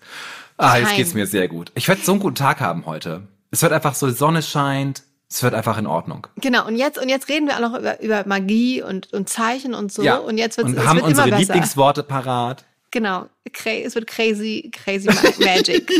Ah, 0.56 0.77
jetzt 0.77 0.97
geht's 0.97 1.15
mir 1.15 1.27
sehr 1.27 1.49
gut. 1.49 1.71
Ich 1.75 1.87
werde 1.87 2.03
so 2.03 2.12
einen 2.12 2.21
guten 2.21 2.35
Tag 2.35 2.61
haben 2.61 2.87
heute. 2.87 3.29
Es 3.50 3.62
wird 3.62 3.73
einfach 3.73 3.95
so, 3.95 4.09
die 4.09 4.12
Sonne 4.12 4.43
scheint, 4.43 5.05
es 5.31 5.43
wird 5.43 5.55
einfach 5.55 5.79
in 5.79 5.87
Ordnung. 5.87 6.27
Genau, 6.37 6.67
und 6.67 6.77
jetzt, 6.77 6.99
und 6.99 7.09
jetzt 7.09 7.29
reden 7.29 7.47
wir 7.47 7.56
auch 7.56 7.61
noch 7.61 7.79
über, 7.79 8.00
über 8.03 8.27
Magie 8.27 8.83
und, 8.83 9.12
und 9.12 9.29
Zeichen 9.29 9.75
und 9.75 9.93
so. 9.93 10.03
Ja. 10.03 10.17
Und 10.17 10.39
jetzt 10.39 10.56
wird's, 10.56 10.71
und 10.71 10.79
es 10.79 10.87
haben 10.87 10.97
wird 10.97 11.06
unsere 11.06 11.31
Lieblingsworte 11.31 12.03
parat. 12.03 12.65
Genau, 12.91 13.27
es 13.45 13.95
wird 13.95 14.06
crazy, 14.06 14.71
crazy 14.73 15.09
magic. 15.45 15.91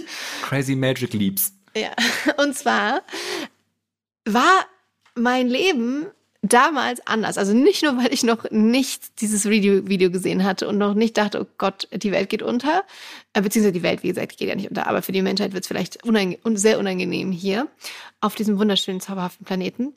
crazy 0.43 0.75
magic 0.75 1.13
leaps. 1.13 1.53
Ja, 1.77 1.91
und 2.43 2.57
zwar 2.57 3.03
war 4.25 4.65
mein 5.15 5.49
Leben 5.49 6.07
damals 6.43 7.05
anders. 7.07 7.37
Also 7.37 7.53
nicht 7.53 7.83
nur, 7.83 7.97
weil 7.97 8.13
ich 8.13 8.23
noch 8.23 8.51
nicht 8.51 9.21
dieses 9.21 9.49
Video, 9.49 10.11
gesehen 10.11 10.45
hatte 10.45 10.69
und 10.69 10.79
noch 10.79 10.95
nicht 10.95 11.17
dachte, 11.19 11.43
oh 11.43 11.47
Gott, 11.59 11.89
die 11.93 12.13
Welt 12.13 12.29
geht 12.31 12.43
unter, 12.43 12.85
äh, 13.33 13.43
beziehungsweise 13.43 13.73
die 13.73 13.83
Welt, 13.83 14.03
wie 14.03 14.09
gesagt, 14.09 14.37
geht 14.37 14.49
ja 14.49 14.55
nicht 14.55 14.69
unter, 14.69 14.87
aber 14.87 15.03
für 15.03 15.13
die 15.13 15.23
Menschheit 15.23 15.53
wird 15.53 15.65
es 15.65 15.69
vielleicht 15.69 16.05
unange 16.05 16.39
sehr 16.55 16.79
unangenehm 16.79 17.33
hier 17.33 17.67
auf 18.21 18.35
diesem 18.35 18.59
wunderschönen, 18.59 19.01
zauberhaften 19.01 19.45
Planeten. 19.45 19.95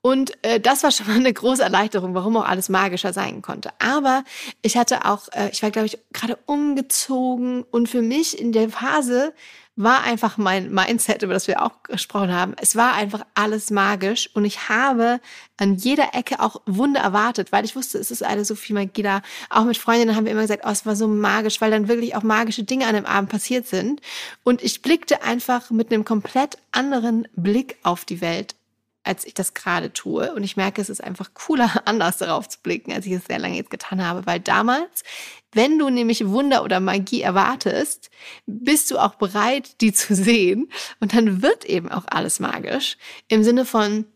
Und 0.00 0.32
äh, 0.42 0.60
das 0.60 0.82
war 0.82 0.90
schon 0.90 1.06
mal 1.06 1.16
eine 1.16 1.32
große 1.32 1.62
Erleichterung, 1.62 2.14
warum 2.14 2.36
auch 2.36 2.46
alles 2.46 2.68
magischer 2.68 3.12
sein 3.12 3.42
konnte. 3.42 3.70
Aber 3.78 4.24
ich 4.62 4.76
hatte 4.76 5.04
auch, 5.04 5.28
äh, 5.32 5.50
ich 5.52 5.62
war, 5.62 5.70
glaube 5.70 5.86
ich, 5.86 5.98
gerade 6.12 6.38
umgezogen 6.46 7.64
und 7.70 7.88
für 7.88 8.02
mich 8.02 8.38
in 8.38 8.52
der 8.52 8.68
Phase 8.70 9.32
war 9.74 10.02
einfach 10.02 10.36
mein 10.36 10.70
Mindset, 10.72 11.22
über 11.22 11.32
das 11.32 11.48
wir 11.48 11.62
auch 11.62 11.82
gesprochen 11.84 12.32
haben. 12.32 12.54
Es 12.60 12.76
war 12.76 12.92
einfach 12.92 13.24
alles 13.34 13.70
magisch 13.70 14.28
und 14.34 14.44
ich 14.44 14.68
habe 14.68 15.20
an 15.56 15.76
jeder 15.76 16.14
Ecke 16.14 16.40
auch 16.40 16.60
Wunder 16.66 17.00
erwartet, 17.00 17.52
weil 17.52 17.64
ich 17.64 17.74
wusste, 17.74 17.98
es 17.98 18.10
ist 18.10 18.22
alles 18.22 18.48
so 18.48 18.54
viel 18.54 18.74
Magie 18.74 19.02
da. 19.02 19.22
Auch 19.48 19.64
mit 19.64 19.78
Freundinnen 19.78 20.14
haben 20.14 20.24
wir 20.24 20.32
immer 20.32 20.42
gesagt, 20.42 20.64
oh, 20.66 20.70
es 20.70 20.84
war 20.84 20.94
so 20.94 21.08
magisch, 21.08 21.60
weil 21.60 21.70
dann 21.70 21.88
wirklich 21.88 22.14
auch 22.14 22.22
magische 22.22 22.64
Dinge 22.64 22.86
an 22.86 22.94
dem 22.94 23.06
Abend 23.06 23.30
passiert 23.30 23.66
sind. 23.66 24.02
Und 24.42 24.62
ich 24.62 24.82
blickte 24.82 25.22
einfach 25.22 25.70
mit 25.70 25.90
einem 25.90 26.04
komplett 26.04 26.58
anderen 26.72 27.26
Blick 27.34 27.76
auf 27.82 28.04
die 28.04 28.20
Welt 28.20 28.54
als 29.04 29.24
ich 29.24 29.34
das 29.34 29.54
gerade 29.54 29.92
tue. 29.92 30.32
Und 30.34 30.44
ich 30.44 30.56
merke, 30.56 30.80
es 30.80 30.88
ist 30.88 31.02
einfach 31.02 31.34
cooler, 31.34 31.70
anders 31.86 32.18
darauf 32.18 32.48
zu 32.48 32.58
blicken, 32.62 32.92
als 32.92 33.06
ich 33.06 33.12
es 33.12 33.24
sehr 33.24 33.38
lange 33.38 33.56
jetzt 33.56 33.70
getan 33.70 34.04
habe. 34.04 34.26
Weil 34.26 34.40
damals, 34.40 35.04
wenn 35.52 35.78
du 35.78 35.90
nämlich 35.90 36.26
Wunder 36.28 36.62
oder 36.64 36.80
Magie 36.80 37.22
erwartest, 37.22 38.10
bist 38.46 38.90
du 38.90 38.98
auch 38.98 39.16
bereit, 39.16 39.80
die 39.80 39.92
zu 39.92 40.14
sehen. 40.14 40.70
Und 41.00 41.14
dann 41.14 41.42
wird 41.42 41.64
eben 41.64 41.90
auch 41.90 42.04
alles 42.06 42.40
magisch. 42.40 42.96
Im 43.28 43.42
Sinne 43.42 43.64
von, 43.64 44.06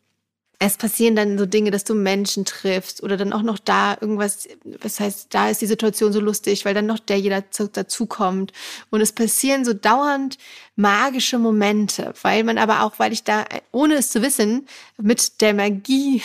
es 0.59 0.79
passieren 0.79 1.17
dann 1.17 1.39
so 1.39 1.45
Dinge, 1.45 1.71
dass 1.71 1.85
du 1.85 1.95
Menschen 1.95 2.47
triffst 2.47 3.03
oder 3.03 3.17
dann 3.17 3.33
auch 3.35 3.43
noch 3.43 3.59
da 3.59 3.97
irgendwas, 4.01 4.49
was 4.81 5.01
heißt, 5.01 5.29
da 5.31 5.51
ist 5.51 5.61
die 5.61 5.67
Situation 5.67 6.13
so 6.13 6.21
lustig, 6.21 6.65
weil 6.65 6.73
dann 6.73 6.87
noch 6.87 6.99
der 6.99 7.19
jeder 7.19 7.43
dazukommt. 7.43 8.53
Und 8.91 9.03
es 9.03 9.13
passieren 9.13 9.67
so 9.67 9.75
dauernd 9.75 10.39
magische 10.75 11.39
Momente, 11.39 12.15
weil 12.23 12.43
man 12.43 12.57
aber 12.57 12.83
auch, 12.83 12.99
weil 12.99 13.13
ich 13.13 13.23
da, 13.23 13.45
ohne 13.71 13.95
es 13.95 14.11
zu 14.11 14.23
wissen, 14.23 14.67
mit 14.97 15.43
der 15.43 15.53
Magie, 15.53 16.23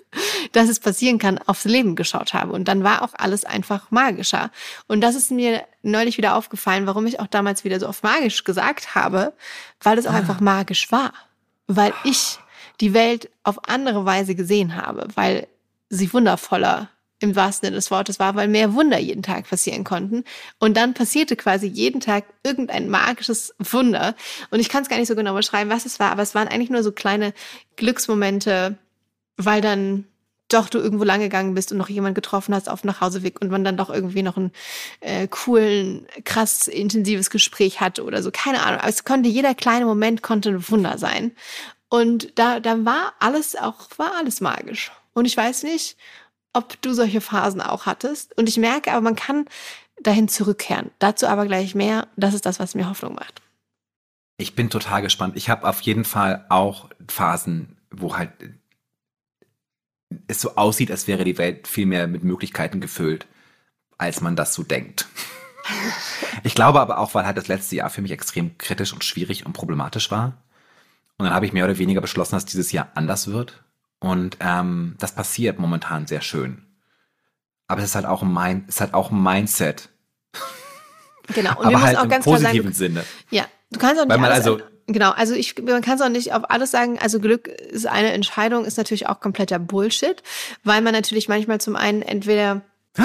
dass 0.52 0.70
es 0.70 0.80
passieren 0.80 1.18
kann, 1.18 1.38
aufs 1.38 1.64
Leben 1.64 1.94
geschaut 1.94 2.32
habe. 2.32 2.52
Und 2.52 2.68
dann 2.68 2.84
war 2.84 3.02
auch 3.02 3.12
alles 3.14 3.44
einfach 3.44 3.90
magischer. 3.90 4.50
Und 4.86 5.02
das 5.02 5.14
ist 5.14 5.30
mir 5.30 5.62
neulich 5.82 6.16
wieder 6.16 6.36
aufgefallen, 6.36 6.86
warum 6.86 7.06
ich 7.06 7.20
auch 7.20 7.26
damals 7.26 7.64
wieder 7.64 7.78
so 7.80 7.86
auf 7.86 8.02
magisch 8.02 8.44
gesagt 8.44 8.94
habe, 8.94 9.34
weil 9.82 9.98
es 9.98 10.06
auch 10.06 10.12
ah. 10.12 10.18
einfach 10.18 10.40
magisch 10.40 10.90
war. 10.90 11.12
Weil 11.66 11.92
ich 12.04 12.38
die 12.80 12.94
Welt 12.94 13.30
auf 13.42 13.68
andere 13.68 14.04
Weise 14.04 14.34
gesehen 14.34 14.76
habe, 14.76 15.08
weil 15.14 15.46
sie 15.88 16.12
wundervoller 16.12 16.88
im 17.20 17.36
wahrsten 17.36 17.68
Sinne 17.68 17.76
des 17.76 17.90
Wortes 17.90 18.18
war, 18.18 18.34
weil 18.34 18.48
mehr 18.48 18.74
Wunder 18.74 18.98
jeden 18.98 19.22
Tag 19.22 19.48
passieren 19.48 19.84
konnten. 19.84 20.24
Und 20.58 20.76
dann 20.76 20.94
passierte 20.94 21.36
quasi 21.36 21.66
jeden 21.66 22.00
Tag 22.00 22.24
irgendein 22.42 22.88
magisches 22.88 23.54
Wunder. 23.58 24.14
Und 24.50 24.60
ich 24.60 24.68
kann 24.68 24.82
es 24.82 24.88
gar 24.88 24.98
nicht 24.98 25.08
so 25.08 25.16
genau 25.16 25.34
beschreiben, 25.34 25.70
was 25.70 25.86
es 25.86 26.00
war, 26.00 26.10
aber 26.10 26.22
es 26.22 26.34
waren 26.34 26.48
eigentlich 26.48 26.70
nur 26.70 26.82
so 26.82 26.92
kleine 26.92 27.32
Glücksmomente, 27.76 28.76
weil 29.36 29.60
dann 29.60 30.06
doch 30.48 30.68
du 30.68 30.78
irgendwo 30.78 31.04
lang 31.04 31.20
gegangen 31.20 31.54
bist 31.54 31.72
und 31.72 31.78
noch 31.78 31.88
jemand 31.88 32.14
getroffen 32.14 32.54
hast 32.54 32.68
auf 32.68 32.82
dem 32.82 32.88
Nachhauseweg 32.88 33.40
und 33.40 33.50
man 33.50 33.64
dann 33.64 33.78
doch 33.78 33.88
irgendwie 33.88 34.22
noch 34.22 34.36
ein 34.36 34.52
äh, 35.00 35.26
coolen, 35.26 36.06
krass 36.24 36.66
intensives 36.66 37.30
Gespräch 37.30 37.80
hatte 37.80 38.04
oder 38.04 38.22
so. 38.22 38.30
Keine 38.30 38.62
Ahnung. 38.62 38.80
Aber 38.80 38.88
es 38.88 39.04
konnte, 39.04 39.28
jeder 39.28 39.54
kleine 39.54 39.86
Moment 39.86 40.22
konnte 40.22 40.50
ein 40.50 40.68
Wunder 40.68 40.98
sein. 40.98 41.32
Und 41.94 42.36
da, 42.40 42.58
da 42.58 42.84
war 42.84 43.12
alles 43.20 43.54
auch, 43.54 43.88
war 43.98 44.16
alles 44.16 44.40
magisch. 44.40 44.90
Und 45.12 45.26
ich 45.26 45.36
weiß 45.36 45.62
nicht, 45.62 45.96
ob 46.52 46.82
du 46.82 46.92
solche 46.92 47.20
Phasen 47.20 47.60
auch 47.60 47.86
hattest. 47.86 48.36
Und 48.36 48.48
ich 48.48 48.56
merke 48.56 48.90
aber, 48.90 49.00
man 49.00 49.14
kann 49.14 49.44
dahin 50.02 50.26
zurückkehren. 50.26 50.90
Dazu 50.98 51.28
aber 51.28 51.46
gleich 51.46 51.76
mehr. 51.76 52.08
Das 52.16 52.34
ist 52.34 52.46
das, 52.46 52.58
was 52.58 52.74
mir 52.74 52.90
Hoffnung 52.90 53.14
macht. 53.14 53.42
Ich 54.38 54.56
bin 54.56 54.70
total 54.70 55.02
gespannt. 55.02 55.36
Ich 55.36 55.48
habe 55.48 55.68
auf 55.68 55.82
jeden 55.82 56.04
Fall 56.04 56.44
auch 56.48 56.90
Phasen, 57.06 57.76
wo 57.92 58.16
halt 58.16 58.32
es 60.26 60.40
so 60.40 60.56
aussieht, 60.56 60.90
als 60.90 61.06
wäre 61.06 61.22
die 61.22 61.38
Welt 61.38 61.68
viel 61.68 61.86
mehr 61.86 62.08
mit 62.08 62.24
Möglichkeiten 62.24 62.80
gefüllt, 62.80 63.28
als 63.98 64.20
man 64.20 64.34
das 64.34 64.52
so 64.52 64.64
denkt. 64.64 65.06
ich 66.42 66.56
glaube 66.56 66.80
aber 66.80 66.98
auch, 66.98 67.14
weil 67.14 67.24
halt 67.24 67.36
das 67.36 67.46
letzte 67.46 67.76
Jahr 67.76 67.88
für 67.88 68.02
mich 68.02 68.10
extrem 68.10 68.58
kritisch 68.58 68.92
und 68.92 69.04
schwierig 69.04 69.46
und 69.46 69.52
problematisch 69.52 70.10
war. 70.10 70.43
Und 71.18 71.26
dann 71.26 71.34
habe 71.34 71.46
ich 71.46 71.52
mehr 71.52 71.64
oder 71.64 71.78
weniger 71.78 72.00
beschlossen, 72.00 72.34
dass 72.34 72.44
dieses 72.44 72.72
Jahr 72.72 72.90
anders 72.94 73.28
wird. 73.28 73.62
Und 74.00 74.36
ähm, 74.40 74.96
das 74.98 75.14
passiert 75.14 75.58
momentan 75.58 76.06
sehr 76.06 76.20
schön. 76.20 76.66
Aber 77.66 77.80
es 77.80 77.90
ist 77.90 77.94
halt 77.94 78.06
auch 78.06 78.22
ein, 78.22 78.32
Mind, 78.32 78.68
ist 78.68 78.80
halt 78.80 78.94
auch 78.94 79.10
ein 79.10 79.22
Mindset. 79.22 79.88
Genau. 81.28 81.58
Und 81.58 81.66
Aber 81.66 81.82
halt 81.82 81.96
auch 81.96 82.04
im 82.04 82.22
positiven 82.22 82.72
sagen, 82.72 82.74
Sinne. 82.74 83.04
Ja, 83.30 83.46
du 83.70 83.78
kannst 83.78 83.98
auch 83.98 84.04
nicht 84.04 84.10
Weil 84.10 84.18
man 84.18 84.32
also 84.32 84.60
Genau, 84.86 85.12
also 85.12 85.34
ich, 85.34 85.56
man 85.62 85.80
kann 85.80 85.96
es 85.96 86.02
auch 86.02 86.10
nicht 86.10 86.34
auf 86.34 86.50
alles 86.50 86.70
sagen. 86.70 86.98
Also 86.98 87.18
Glück 87.18 87.48
ist 87.48 87.86
eine 87.86 88.12
Entscheidung, 88.12 88.66
ist 88.66 88.76
natürlich 88.76 89.06
auch 89.06 89.20
kompletter 89.20 89.58
Bullshit, 89.58 90.22
weil 90.62 90.82
man 90.82 90.92
natürlich 90.92 91.28
manchmal 91.28 91.60
zum 91.60 91.74
einen 91.74 92.02
entweder 92.02 92.60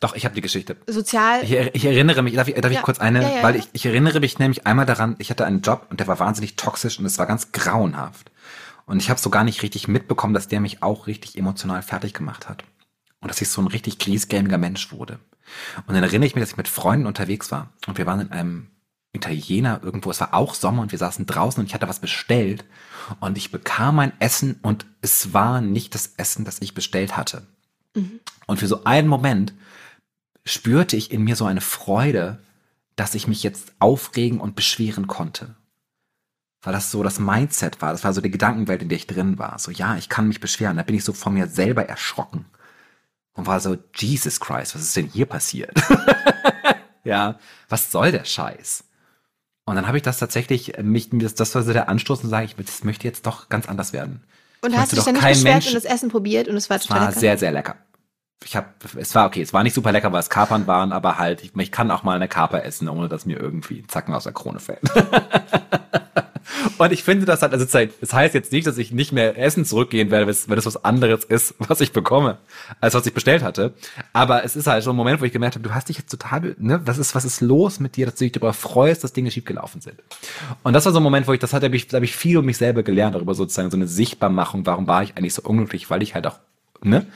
doch, 0.00 0.14
ich 0.14 0.24
habe 0.24 0.34
die 0.34 0.40
Geschichte. 0.40 0.76
Sozial. 0.86 1.42
Ich, 1.42 1.52
ich 1.52 1.84
erinnere 1.84 2.22
mich, 2.22 2.34
darf 2.34 2.46
ich, 2.48 2.54
darf 2.54 2.70
ja. 2.70 2.78
ich 2.78 2.84
kurz 2.84 3.00
eine, 3.00 3.22
ja, 3.22 3.36
ja, 3.36 3.42
weil 3.42 3.56
ich, 3.56 3.68
ich 3.72 3.84
erinnere 3.84 4.20
mich 4.20 4.38
nämlich 4.38 4.66
einmal 4.66 4.86
daran, 4.86 5.16
ich 5.18 5.30
hatte 5.30 5.44
einen 5.44 5.60
Job 5.60 5.86
und 5.90 5.98
der 5.98 6.06
war 6.06 6.20
wahnsinnig 6.20 6.56
toxisch 6.56 6.98
und 6.98 7.06
es 7.06 7.18
war 7.18 7.26
ganz 7.26 7.50
grauenhaft. 7.52 8.30
Und 8.86 9.00
ich 9.02 9.10
habe 9.10 9.20
so 9.20 9.28
gar 9.28 9.44
nicht 9.44 9.62
richtig 9.62 9.88
mitbekommen, 9.88 10.34
dass 10.34 10.48
der 10.48 10.60
mich 10.60 10.82
auch 10.82 11.06
richtig 11.08 11.36
emotional 11.36 11.82
fertig 11.82 12.14
gemacht 12.14 12.48
hat. 12.48 12.64
Und 13.20 13.28
dass 13.28 13.40
ich 13.40 13.48
so 13.48 13.60
ein 13.60 13.66
richtig 13.66 13.98
griesgrämiger 13.98 14.56
Mensch 14.56 14.92
wurde. 14.92 15.18
Und 15.86 15.94
dann 15.94 16.02
erinnere 16.02 16.26
ich 16.26 16.34
mich, 16.34 16.42
dass 16.42 16.52
ich 16.52 16.56
mit 16.56 16.68
Freunden 16.68 17.06
unterwegs 17.06 17.50
war 17.50 17.70
und 17.86 17.98
wir 17.98 18.06
waren 18.06 18.20
in 18.20 18.30
einem 18.30 18.68
Italiener 19.12 19.80
irgendwo, 19.82 20.10
es 20.10 20.20
war 20.20 20.34
auch 20.34 20.54
Sommer 20.54 20.82
und 20.82 20.92
wir 20.92 20.98
saßen 20.98 21.26
draußen 21.26 21.60
und 21.60 21.66
ich 21.66 21.74
hatte 21.74 21.88
was 21.88 22.00
bestellt 22.00 22.64
und 23.20 23.38
ich 23.38 23.50
bekam 23.50 23.96
mein 23.96 24.12
Essen 24.20 24.58
und 24.62 24.86
es 25.00 25.32
war 25.32 25.60
nicht 25.60 25.94
das 25.94 26.14
Essen, 26.16 26.44
das 26.44 26.60
ich 26.60 26.74
bestellt 26.74 27.16
hatte. 27.16 27.46
Mhm. 27.94 28.20
Und 28.46 28.58
für 28.58 28.66
so 28.66 28.84
einen 28.84 29.08
Moment 29.08 29.54
spürte 30.48 30.96
ich 30.96 31.10
in 31.10 31.22
mir 31.24 31.36
so 31.36 31.44
eine 31.44 31.60
Freude, 31.60 32.38
dass 32.96 33.14
ich 33.14 33.28
mich 33.28 33.42
jetzt 33.42 33.72
aufregen 33.78 34.40
und 34.40 34.56
beschweren 34.56 35.06
konnte. 35.06 35.54
Weil 36.62 36.72
das 36.72 36.90
so 36.90 37.02
das 37.02 37.20
Mindset 37.20 37.80
war, 37.80 37.92
das 37.92 38.02
war 38.02 38.12
so 38.12 38.20
die 38.20 38.30
Gedankenwelt, 38.30 38.82
in 38.82 38.88
der 38.88 38.96
ich 38.96 39.06
drin 39.06 39.38
war. 39.38 39.58
So, 39.58 39.70
ja, 39.70 39.96
ich 39.96 40.08
kann 40.08 40.26
mich 40.26 40.40
beschweren. 40.40 40.76
Da 40.76 40.82
bin 40.82 40.96
ich 40.96 41.04
so 41.04 41.12
von 41.12 41.34
mir 41.34 41.46
selber 41.46 41.84
erschrocken. 41.88 42.46
Und 43.34 43.46
war 43.46 43.60
so, 43.60 43.76
Jesus 43.94 44.40
Christ, 44.40 44.74
was 44.74 44.82
ist 44.82 44.96
denn 44.96 45.06
hier 45.06 45.26
passiert? 45.26 45.72
ja, 47.04 47.38
was 47.68 47.92
soll 47.92 48.10
der 48.10 48.24
Scheiß? 48.24 48.82
Und 49.64 49.76
dann 49.76 49.86
habe 49.86 49.98
ich 49.98 50.02
das 50.02 50.18
tatsächlich, 50.18 50.76
mich, 50.82 51.10
das, 51.12 51.54
war 51.54 51.62
so 51.62 51.72
der 51.72 51.88
Anstoß 51.88 52.24
und 52.24 52.30
sage 52.30 52.46
ich, 52.46 52.56
das 52.56 52.82
möchte 52.82 53.06
jetzt 53.06 53.26
doch 53.26 53.48
ganz 53.48 53.68
anders 53.68 53.92
werden. 53.92 54.24
Und 54.62 54.76
hast 54.76 54.90
du 54.90 54.96
dich 54.96 55.04
dann 55.04 55.14
nicht 55.14 55.24
beschwert 55.24 55.54
Mensch, 55.54 55.68
und 55.68 55.74
das 55.74 55.84
Essen 55.84 56.08
probiert 56.08 56.48
und 56.48 56.56
es 56.56 56.68
war 56.68 56.80
total 56.80 57.00
war 57.00 57.08
lecker? 57.08 57.20
sehr, 57.20 57.38
sehr 57.38 57.52
lecker 57.52 57.76
ich 58.44 58.56
habe, 58.56 58.68
es 58.96 59.14
war 59.14 59.26
okay, 59.26 59.42
es 59.42 59.52
war 59.52 59.62
nicht 59.62 59.74
super 59.74 59.92
lecker, 59.92 60.12
weil 60.12 60.20
es 60.20 60.30
Kapern 60.30 60.66
waren, 60.66 60.92
aber 60.92 61.18
halt, 61.18 61.42
ich, 61.42 61.54
ich 61.56 61.72
kann 61.72 61.90
auch 61.90 62.02
mal 62.02 62.16
eine 62.16 62.28
Kaper 62.28 62.64
essen, 62.64 62.88
ohne 62.88 63.08
dass 63.08 63.26
mir 63.26 63.38
irgendwie 63.38 63.86
Zacken 63.86 64.14
aus 64.14 64.24
der 64.24 64.32
Krone 64.32 64.60
fällt. 64.60 64.82
Und 66.78 66.92
ich 66.92 67.02
finde 67.02 67.26
das 67.26 67.42
halt, 67.42 67.52
also 67.52 67.64
das 67.64 68.12
heißt 68.12 68.34
jetzt 68.34 68.52
nicht, 68.52 68.66
dass 68.66 68.78
ich 68.78 68.92
nicht 68.92 69.12
mehr 69.12 69.36
Essen 69.36 69.64
zurückgehen 69.64 70.10
werde, 70.10 70.26
weil 70.26 70.56
das 70.56 70.66
was 70.66 70.84
anderes 70.84 71.24
ist, 71.24 71.54
was 71.58 71.80
ich 71.80 71.92
bekomme, 71.92 72.38
als 72.80 72.94
was 72.94 73.06
ich 73.06 73.14
bestellt 73.14 73.42
hatte. 73.42 73.74
Aber 74.12 74.44
es 74.44 74.56
ist 74.56 74.66
halt 74.66 74.84
schon 74.84 74.94
ein 74.94 74.96
Moment, 74.96 75.20
wo 75.20 75.24
ich 75.24 75.32
gemerkt 75.32 75.56
habe, 75.56 75.68
du 75.68 75.74
hast 75.74 75.88
dich 75.88 75.98
jetzt 75.98 76.10
total, 76.10 76.56
ne, 76.58 76.80
was 76.84 76.98
ist, 76.98 77.14
was 77.14 77.24
ist 77.24 77.40
los 77.40 77.80
mit 77.80 77.96
dir, 77.96 78.06
dass 78.06 78.16
du 78.16 78.24
dich 78.24 78.32
darüber 78.32 78.52
freust, 78.52 79.04
dass 79.04 79.12
Dinge 79.12 79.30
schiefgelaufen 79.30 79.80
sind. 79.80 80.02
Und 80.62 80.72
das 80.72 80.84
war 80.84 80.92
so 80.92 81.00
ein 81.00 81.02
Moment, 81.02 81.26
wo 81.26 81.32
ich, 81.32 81.40
das 81.40 81.52
hat, 81.52 81.62
da 81.62 81.66
habe 81.66 81.78
habe 81.78 82.04
ich 82.04 82.16
viel 82.16 82.38
um 82.38 82.46
mich 82.46 82.58
selber 82.58 82.82
gelernt, 82.82 83.14
darüber 83.14 83.34
sozusagen 83.34 83.70
so 83.70 83.76
eine 83.76 83.88
Sichtbarmachung, 83.88 84.64
warum 84.66 84.86
war 84.86 85.02
ich 85.02 85.16
eigentlich 85.16 85.34
so 85.34 85.42
unglücklich, 85.42 85.90
weil 85.90 86.02
ich 86.02 86.14
halt 86.14 86.26
auch, 86.26 86.38
ne, 86.82 87.06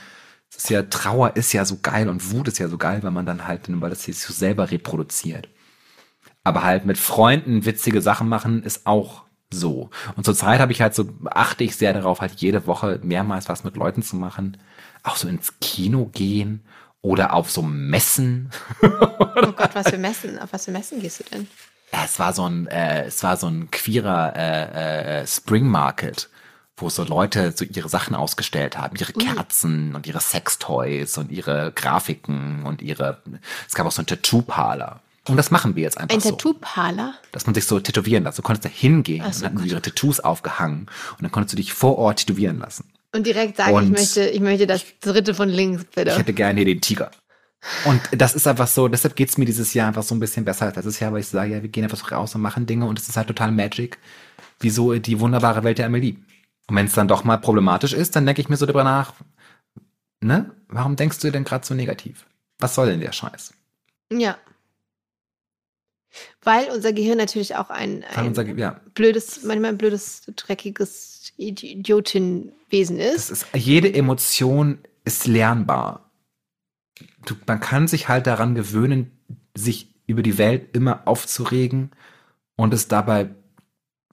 es 0.55 0.65
ist 0.65 0.69
ja, 0.69 0.83
Trauer 0.83 1.35
ist 1.35 1.51
ja 1.51 1.65
so 1.65 1.79
geil 1.81 2.07
und 2.07 2.31
Wut 2.31 2.47
ist 2.47 2.59
ja 2.59 2.67
so 2.67 2.77
geil, 2.77 3.01
weil 3.01 3.11
man 3.11 3.25
dann 3.25 3.47
halt, 3.47 3.61
weil 3.67 3.89
das 3.89 4.03
sich 4.03 4.19
so 4.19 4.31
selber 4.31 4.69
reproduziert. 4.69 5.49
Aber 6.43 6.63
halt 6.63 6.85
mit 6.85 6.97
Freunden 6.97 7.65
witzige 7.65 8.01
Sachen 8.01 8.29
machen 8.29 8.63
ist 8.63 8.85
auch 8.85 9.23
so. 9.49 9.89
Und 10.15 10.25
zurzeit 10.25 10.59
habe 10.59 10.71
ich 10.71 10.81
halt 10.81 10.93
so, 10.93 11.09
achte 11.25 11.63
ich 11.63 11.75
sehr 11.75 11.93
darauf, 11.93 12.21
halt 12.21 12.33
jede 12.33 12.67
Woche 12.67 12.99
mehrmals 13.01 13.49
was 13.49 13.63
mit 13.63 13.77
Leuten 13.77 14.03
zu 14.03 14.15
machen. 14.15 14.57
Auch 15.03 15.15
so 15.15 15.27
ins 15.27 15.59
Kino 15.59 16.05
gehen 16.05 16.63
oder 17.01 17.33
auf 17.33 17.49
so 17.49 17.61
Messen. 17.61 18.51
oh 18.81 18.87
Gott, 19.55 19.71
was 19.73 19.89
für 19.89 19.97
Messen? 19.97 20.37
Auf 20.39 20.53
was 20.53 20.65
für 20.65 20.71
Messen 20.71 20.99
gehst 20.99 21.19
du 21.19 21.23
denn? 21.25 21.47
Es 21.91 22.19
war 22.19 22.33
so 22.33 22.47
ein, 22.47 22.67
äh, 22.67 23.05
es 23.05 23.23
war 23.23 23.37
so 23.37 23.47
ein 23.47 23.69
queerer 23.71 24.35
äh, 24.35 25.21
äh, 25.21 25.27
Spring 25.27 25.67
Market 25.67 26.29
wo 26.77 26.89
so 26.89 27.03
Leute 27.03 27.53
so 27.55 27.65
ihre 27.65 27.89
Sachen 27.89 28.15
ausgestellt 28.15 28.77
haben, 28.77 28.97
ihre 28.97 29.13
Kerzen 29.13 29.95
und 29.95 30.07
ihre 30.07 30.19
Sextoys 30.19 31.17
und 31.17 31.31
ihre 31.31 31.71
Grafiken 31.73 32.63
und 32.65 32.81
ihre, 32.81 33.21
es 33.67 33.75
gab 33.75 33.85
auch 33.85 33.91
so 33.91 34.01
einen 34.01 34.07
Tattoo-Parler. 34.07 34.99
Und 35.29 35.37
das 35.37 35.51
machen 35.51 35.75
wir 35.75 35.83
jetzt 35.83 35.97
einfach 35.97 36.15
ein 36.15 36.19
so. 36.19 36.29
Ein 36.29 36.37
Tattoo-Parler? 36.37 37.13
Dass 37.31 37.45
man 37.45 37.55
sich 37.55 37.65
so 37.65 37.79
tätowieren 37.79 38.23
lässt. 38.23 38.39
Du 38.39 38.41
konntest 38.41 38.65
da 38.65 38.69
hingehen 38.69 39.23
so, 39.31 39.45
und 39.45 39.53
hatten 39.53 39.65
ihre 39.65 39.81
Tattoos 39.81 40.19
aufgehangen 40.19 40.87
und 41.11 41.21
dann 41.21 41.31
konntest 41.31 41.53
du 41.53 41.57
dich 41.57 41.73
vor 41.73 41.97
Ort 41.97 42.19
tätowieren 42.19 42.59
lassen. 42.59 42.85
Und 43.13 43.27
direkt 43.27 43.57
sagen, 43.57 43.73
und 43.73 43.83
ich 43.85 43.91
möchte, 43.91 44.27
ich 44.27 44.41
möchte 44.41 44.67
das 44.67 44.83
dritte 44.99 45.35
von 45.35 45.47
links, 45.47 45.85
bitte. 45.85 46.11
Ich 46.11 46.17
hätte 46.17 46.33
gerne 46.33 46.55
hier 46.55 46.65
den 46.65 46.81
Tiger. 46.81 47.11
Und 47.85 48.01
das 48.11 48.35
ist 48.35 48.47
einfach 48.47 48.67
so, 48.67 48.87
deshalb 48.87 49.15
geht's 49.15 49.37
mir 49.37 49.45
dieses 49.45 49.73
Jahr 49.73 49.87
einfach 49.87 50.03
so 50.03 50.13
ein 50.15 50.19
bisschen 50.19 50.43
besser 50.43 50.65
als 50.65 50.75
letztes 50.75 50.99
Jahr, 50.99 51.13
weil 51.13 51.21
ich 51.21 51.27
sage, 51.27 51.53
ja, 51.53 51.61
wir 51.61 51.69
gehen 51.69 51.83
einfach 51.83 52.11
raus 52.11 52.35
und 52.35 52.41
machen 52.41 52.65
Dinge 52.65 52.85
und 52.85 52.99
es 52.99 53.07
ist 53.07 53.15
halt 53.15 53.27
total 53.27 53.51
Magic. 53.51 53.99
Wie 54.59 54.69
so 54.69 54.93
die 54.95 55.19
wunderbare 55.19 55.63
Welt 55.63 55.77
der 55.77 55.85
Amelie. 55.85 56.17
Und 56.67 56.75
wenn 56.75 56.85
es 56.85 56.93
dann 56.93 57.07
doch 57.07 57.23
mal 57.23 57.37
problematisch 57.37 57.93
ist, 57.93 58.15
dann 58.15 58.25
denke 58.25 58.41
ich 58.41 58.49
mir 58.49 58.57
so 58.57 58.65
darüber 58.65 58.83
nach, 58.83 59.13
ne? 60.21 60.51
Warum 60.67 60.95
denkst 60.95 61.19
du 61.19 61.31
denn 61.31 61.43
gerade 61.43 61.65
so 61.65 61.73
negativ? 61.73 62.25
Was 62.59 62.75
soll 62.75 62.87
denn 62.87 63.01
der 63.01 63.11
Scheiß? 63.11 63.53
Ja. 64.11 64.37
Weil 66.41 66.69
unser 66.69 66.93
Gehirn 66.93 67.17
natürlich 67.17 67.55
auch 67.55 67.69
ein, 67.69 68.03
ein 68.15 68.27
unser, 68.27 68.45
ja. 68.45 68.79
blödes, 68.93 69.43
manchmal 69.43 69.71
ein 69.71 69.77
blödes, 69.77 70.23
dreckiges 70.35 71.33
Idiotinwesen 71.37 72.99
ist. 72.99 73.31
ist. 73.31 73.47
Jede 73.53 73.93
Emotion 73.93 74.79
ist 75.05 75.25
lernbar. 75.27 76.11
Du, 77.25 77.35
man 77.47 77.59
kann 77.59 77.87
sich 77.87 78.07
halt 78.09 78.27
daran 78.27 78.55
gewöhnen, 78.55 79.11
sich 79.55 79.93
über 80.05 80.21
die 80.21 80.37
Welt 80.37 80.75
immer 80.75 81.07
aufzuregen 81.07 81.91
und 82.55 82.73
es 82.73 82.87
dabei 82.87 83.29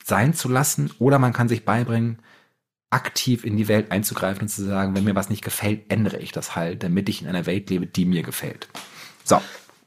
sein 0.02 0.32
zu 0.32 0.48
lassen. 0.48 0.90
Oder 0.98 1.18
man 1.18 1.32
kann 1.32 1.48
sich 1.48 1.64
beibringen, 1.64 2.20
aktiv 2.90 3.44
in 3.44 3.56
die 3.56 3.68
Welt 3.68 3.92
einzugreifen 3.92 4.42
und 4.42 4.48
zu 4.48 4.64
sagen, 4.64 4.94
wenn 4.94 5.04
mir 5.04 5.14
was 5.14 5.30
nicht 5.30 5.44
gefällt, 5.44 5.90
ändere 5.90 6.18
ich 6.18 6.32
das 6.32 6.56
halt, 6.56 6.82
damit 6.82 7.08
ich 7.08 7.22
in 7.22 7.28
einer 7.28 7.46
Welt 7.46 7.70
lebe, 7.70 7.86
die 7.86 8.04
mir 8.04 8.22
gefällt. 8.22 8.68
So. 9.24 9.40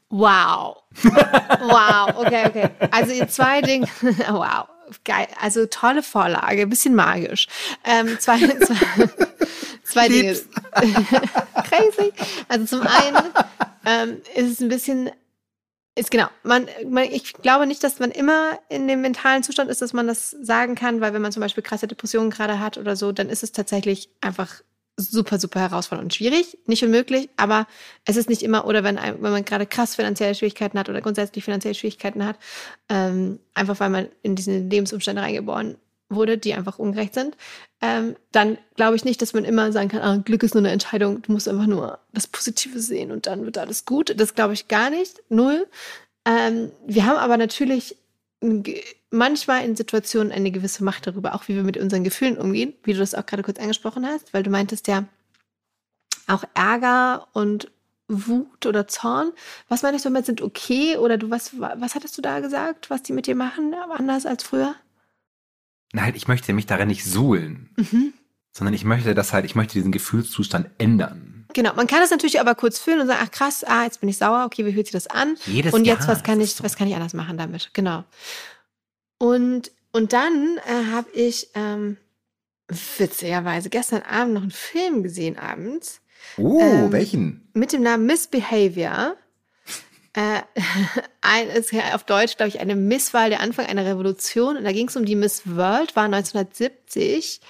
Wow. 0.08 0.82
wow. 1.02 2.14
Okay, 2.16 2.46
okay. 2.46 2.70
Also 2.90 3.12
ihr 3.12 3.28
zwei 3.28 3.60
Dinge. 3.60 3.88
wow. 4.30 4.68
Geil. 5.04 5.26
Also 5.40 5.66
tolle 5.66 6.02
Vorlage. 6.02 6.66
Bisschen 6.66 6.94
magisch. 6.94 7.48
Ähm, 7.84 8.18
zwei, 8.18 8.38
zwei, 8.38 9.08
zwei 9.84 10.08
Dinge. 10.08 10.32
Crazy. 11.68 12.12
Also 12.48 12.78
zum 12.78 12.86
einen 12.86 13.22
ähm, 13.86 14.16
ist 14.34 14.52
es 14.52 14.60
ein 14.60 14.68
bisschen 14.68 15.10
ist 15.96 16.10
genau. 16.10 16.26
Man, 16.42 16.66
man, 16.88 17.04
ich 17.04 17.32
glaube 17.34 17.66
nicht, 17.66 17.84
dass 17.84 18.00
man 18.00 18.10
immer 18.10 18.58
in 18.68 18.88
dem 18.88 19.00
mentalen 19.00 19.42
Zustand 19.42 19.70
ist, 19.70 19.80
dass 19.80 19.92
man 19.92 20.06
das 20.06 20.30
sagen 20.30 20.74
kann, 20.74 21.00
weil 21.00 21.14
wenn 21.14 21.22
man 21.22 21.32
zum 21.32 21.40
Beispiel 21.40 21.62
krasse 21.62 21.86
Depressionen 21.86 22.30
gerade 22.30 22.58
hat 22.58 22.78
oder 22.78 22.96
so, 22.96 23.12
dann 23.12 23.28
ist 23.28 23.42
es 23.44 23.52
tatsächlich 23.52 24.08
einfach 24.20 24.62
super, 24.96 25.38
super 25.38 25.60
herausfordernd 25.60 26.06
und 26.06 26.14
schwierig. 26.14 26.58
Nicht 26.66 26.84
unmöglich, 26.84 27.28
aber 27.36 27.66
es 28.04 28.16
ist 28.16 28.28
nicht 28.28 28.42
immer, 28.42 28.66
oder 28.66 28.84
wenn, 28.84 28.96
wenn 28.96 29.32
man 29.32 29.44
gerade 29.44 29.66
krass 29.66 29.94
finanzielle 29.94 30.34
Schwierigkeiten 30.34 30.78
hat 30.78 30.88
oder 30.88 31.00
grundsätzlich 31.00 31.44
finanzielle 31.44 31.74
Schwierigkeiten 31.74 32.24
hat, 32.24 32.38
ähm, 32.88 33.38
einfach 33.54 33.78
weil 33.80 33.90
man 33.90 34.08
in 34.22 34.36
diesen 34.36 34.70
Lebensumstände 34.70 35.22
reingeboren 35.22 35.76
wurde, 36.14 36.38
die 36.38 36.54
einfach 36.54 36.78
ungerecht 36.78 37.14
sind, 37.14 37.36
ähm, 37.80 38.16
dann 38.32 38.58
glaube 38.76 38.96
ich 38.96 39.04
nicht, 39.04 39.20
dass 39.22 39.32
man 39.32 39.44
immer 39.44 39.72
sagen 39.72 39.88
kann, 39.88 40.02
ah, 40.02 40.16
Glück 40.16 40.42
ist 40.42 40.54
nur 40.54 40.62
eine 40.62 40.70
Entscheidung, 40.70 41.22
du 41.22 41.32
musst 41.32 41.48
einfach 41.48 41.66
nur 41.66 41.98
das 42.12 42.26
Positive 42.26 42.80
sehen 42.80 43.10
und 43.12 43.26
dann 43.26 43.44
wird 43.44 43.58
alles 43.58 43.84
gut. 43.84 44.14
Das 44.18 44.34
glaube 44.34 44.54
ich 44.54 44.68
gar 44.68 44.90
nicht, 44.90 45.22
null. 45.28 45.66
Ähm, 46.26 46.70
wir 46.86 47.06
haben 47.06 47.18
aber 47.18 47.36
natürlich 47.36 47.96
manchmal 49.10 49.64
in 49.64 49.76
Situationen 49.76 50.32
eine 50.32 50.50
gewisse 50.50 50.84
Macht 50.84 51.06
darüber, 51.06 51.34
auch 51.34 51.48
wie 51.48 51.54
wir 51.54 51.62
mit 51.62 51.76
unseren 51.76 52.04
Gefühlen 52.04 52.36
umgehen, 52.36 52.74
wie 52.82 52.92
du 52.92 52.98
das 52.98 53.14
auch 53.14 53.26
gerade 53.26 53.42
kurz 53.42 53.58
angesprochen 53.58 54.06
hast, 54.06 54.34
weil 54.34 54.42
du 54.42 54.50
meintest 54.50 54.88
ja 54.88 55.04
auch 56.26 56.44
Ärger 56.54 57.28
und 57.32 57.70
Wut 58.08 58.66
oder 58.66 58.86
Zorn. 58.86 59.32
Was 59.68 59.82
meinst 59.82 60.04
du 60.04 60.10
damit 60.10 60.26
sind 60.26 60.42
okay 60.42 60.96
oder 60.96 61.16
du 61.16 61.30
was 61.30 61.58
was 61.58 61.94
hattest 61.94 62.18
du 62.18 62.22
da 62.22 62.40
gesagt, 62.40 62.90
was 62.90 63.02
die 63.02 63.12
mit 63.12 63.26
dir 63.26 63.34
machen 63.34 63.74
anders 63.74 64.26
als 64.26 64.42
früher? 64.42 64.74
Nein, 65.94 66.06
halt, 66.06 66.16
ich 66.16 66.26
möchte 66.26 66.52
mich 66.52 66.66
darin 66.66 66.88
nicht 66.88 67.04
suhlen, 67.04 67.70
mhm. 67.76 68.12
sondern 68.50 68.74
ich 68.74 68.84
möchte 68.84 69.14
das 69.14 69.32
halt, 69.32 69.44
ich 69.44 69.54
möchte 69.54 69.74
diesen 69.74 69.92
Gefühlszustand 69.92 70.68
ändern. 70.76 71.46
Genau, 71.54 71.72
man 71.74 71.86
kann 71.86 72.00
das 72.00 72.10
natürlich 72.10 72.40
aber 72.40 72.56
kurz 72.56 72.80
fühlen 72.80 73.00
und 73.00 73.06
sagen, 73.06 73.20
ach 73.22 73.30
krass, 73.30 73.62
ah, 73.62 73.84
jetzt 73.84 74.00
bin 74.00 74.08
ich 74.08 74.18
sauer, 74.18 74.44
okay, 74.44 74.66
wie 74.66 74.72
fühlt 74.72 74.86
sich 74.86 74.92
das 74.92 75.06
an? 75.06 75.36
Jedes 75.46 75.72
und 75.72 75.84
jetzt, 75.84 76.00
Jahr, 76.00 76.08
was 76.08 76.24
kann 76.24 76.40
ich, 76.40 76.54
so. 76.54 76.64
was 76.64 76.74
kann 76.74 76.88
ich 76.88 76.96
anders 76.96 77.14
machen 77.14 77.38
damit? 77.38 77.70
Genau. 77.74 78.02
Und, 79.18 79.70
und 79.92 80.12
dann 80.12 80.58
äh, 80.66 80.92
habe 80.92 81.08
ich 81.12 81.50
ähm, 81.54 81.96
witzigerweise 82.98 83.70
gestern 83.70 84.02
Abend 84.02 84.34
noch 84.34 84.42
einen 84.42 84.50
Film 84.50 85.04
gesehen 85.04 85.38
abends. 85.38 86.00
Oh, 86.36 86.58
ähm, 86.60 86.90
welchen? 86.90 87.48
Mit 87.54 87.72
dem 87.72 87.82
Namen 87.82 88.06
Misbehavior. 88.06 89.16
Äh, 90.14 90.42
ein, 91.20 91.48
ist 91.50 91.72
ja 91.72 91.94
auf 91.94 92.04
Deutsch, 92.04 92.36
glaube 92.36 92.48
ich, 92.48 92.60
eine 92.60 92.76
Misswahl, 92.76 93.30
der 93.30 93.40
Anfang 93.40 93.66
einer 93.66 93.84
Revolution. 93.84 94.56
Und 94.56 94.64
da 94.64 94.72
ging 94.72 94.88
es 94.88 94.96
um 94.96 95.04
die 95.04 95.16
Miss 95.16 95.42
World, 95.44 95.94
war 95.96 96.04
1970, 96.04 97.40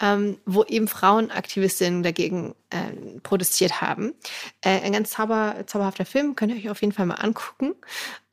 ähm, 0.00 0.38
wo 0.44 0.64
eben 0.64 0.88
Frauenaktivistinnen 0.88 2.02
dagegen 2.02 2.54
äh, 2.70 3.20
protestiert 3.22 3.80
haben. 3.80 4.14
Äh, 4.60 4.80
ein 4.80 4.92
ganz 4.92 5.10
zauber, 5.10 5.64
zauberhafter 5.66 6.04
Film, 6.04 6.36
könnt 6.36 6.52
ihr 6.52 6.58
euch 6.58 6.70
auf 6.70 6.80
jeden 6.82 6.92
Fall 6.92 7.06
mal 7.06 7.14
angucken. 7.14 7.74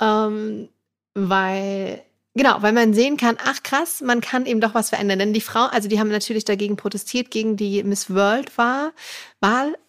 Ähm, 0.01 0.69
weil 1.13 2.03
Genau, 2.37 2.61
weil 2.61 2.71
man 2.71 2.93
sehen 2.93 3.17
kann, 3.17 3.35
ach 3.43 3.63
krass, 3.63 4.01
man 4.01 4.21
kann 4.21 4.45
eben 4.45 4.61
doch 4.61 4.75
was 4.75 4.89
verändern. 4.89 5.17
Denn 5.17 5.33
die 5.33 5.41
Frau, 5.41 5.65
also 5.65 5.89
die 5.89 5.99
haben 5.99 6.09
natürlich 6.09 6.45
dagegen 6.45 6.77
protestiert, 6.77 7.31
gegen 7.31 7.57
die 7.57 7.81
Miss 7.83 8.13
World 8.13 8.55
Wahl, 8.59 8.93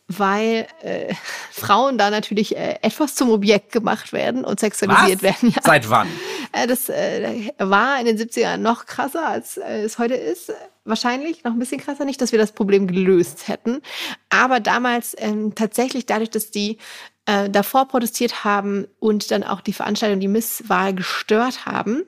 weil 0.07 0.67
äh, 0.81 1.15
Frauen 1.53 1.99
da 1.99 2.09
natürlich 2.09 2.57
äh, 2.57 2.79
etwas 2.81 3.15
zum 3.17 3.31
Objekt 3.31 3.71
gemacht 3.71 4.15
werden 4.15 4.47
und 4.47 4.61
sexualisiert 4.61 5.23
was? 5.23 5.43
werden. 5.43 5.51
Ja. 5.51 5.61
Seit 5.63 5.91
wann? 5.91 6.09
Äh, 6.53 6.67
das 6.67 6.89
äh, 6.89 7.53
war 7.59 8.01
in 8.01 8.07
den 8.07 8.17
70ern 8.17 8.57
noch 8.57 8.87
krasser, 8.87 9.29
als 9.29 9.59
äh, 9.59 9.83
es 9.83 9.99
heute 9.99 10.15
ist. 10.15 10.51
Wahrscheinlich 10.87 11.45
noch 11.45 11.53
ein 11.53 11.59
bisschen 11.59 11.83
krasser, 11.83 12.07
nicht, 12.07 12.23
dass 12.23 12.33
wir 12.33 12.39
das 12.39 12.53
Problem 12.53 12.87
gelöst 12.87 13.49
hätten. 13.49 13.83
Aber 14.31 14.59
damals 14.59 15.15
ähm, 15.19 15.55
tatsächlich 15.55 16.07
dadurch, 16.07 16.31
dass 16.31 16.51
die 16.51 16.79
äh, 17.27 17.51
davor 17.51 17.89
protestiert 17.89 18.43
haben 18.43 18.87
und 19.01 19.31
dann 19.31 19.45
auch 19.45 19.61
die 19.61 19.75
Veranstaltung, 19.75 20.19
die 20.19 20.29
Misswahl 20.29 20.95
gestört 20.95 21.67
haben, 21.67 22.05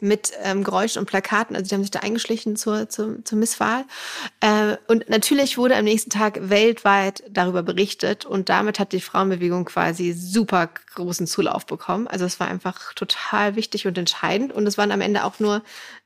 mit 0.00 0.32
ähm, 0.42 0.64
Geräuschen 0.64 1.00
und 1.00 1.06
Plakaten. 1.06 1.56
Also 1.56 1.68
die 1.68 1.74
haben 1.74 1.82
sich 1.82 1.90
da 1.90 2.00
eingeschlichen 2.00 2.56
zur, 2.56 2.88
zur, 2.88 3.24
zur 3.24 3.38
Misswahl. 3.38 3.84
Äh, 4.40 4.76
und 4.86 5.08
natürlich 5.08 5.58
wurde 5.58 5.76
am 5.76 5.84
nächsten 5.84 6.10
Tag 6.10 6.48
weltweit 6.48 7.24
darüber 7.28 7.62
berichtet 7.62 8.24
und 8.24 8.48
damit 8.48 8.78
hat 8.78 8.92
die 8.92 9.00
Frauenbewegung 9.00 9.64
quasi 9.64 10.12
super 10.12 10.68
großen 10.94 11.26
Zulauf 11.26 11.66
bekommen. 11.66 12.06
Also 12.06 12.24
es 12.24 12.38
war 12.38 12.48
einfach 12.48 12.94
total 12.94 13.56
wichtig 13.56 13.86
und 13.86 13.98
entscheidend. 13.98 14.52
Und 14.52 14.66
es 14.66 14.78
waren 14.78 14.92
am 14.92 15.00
Ende 15.00 15.24
auch 15.24 15.40
nur 15.40 15.62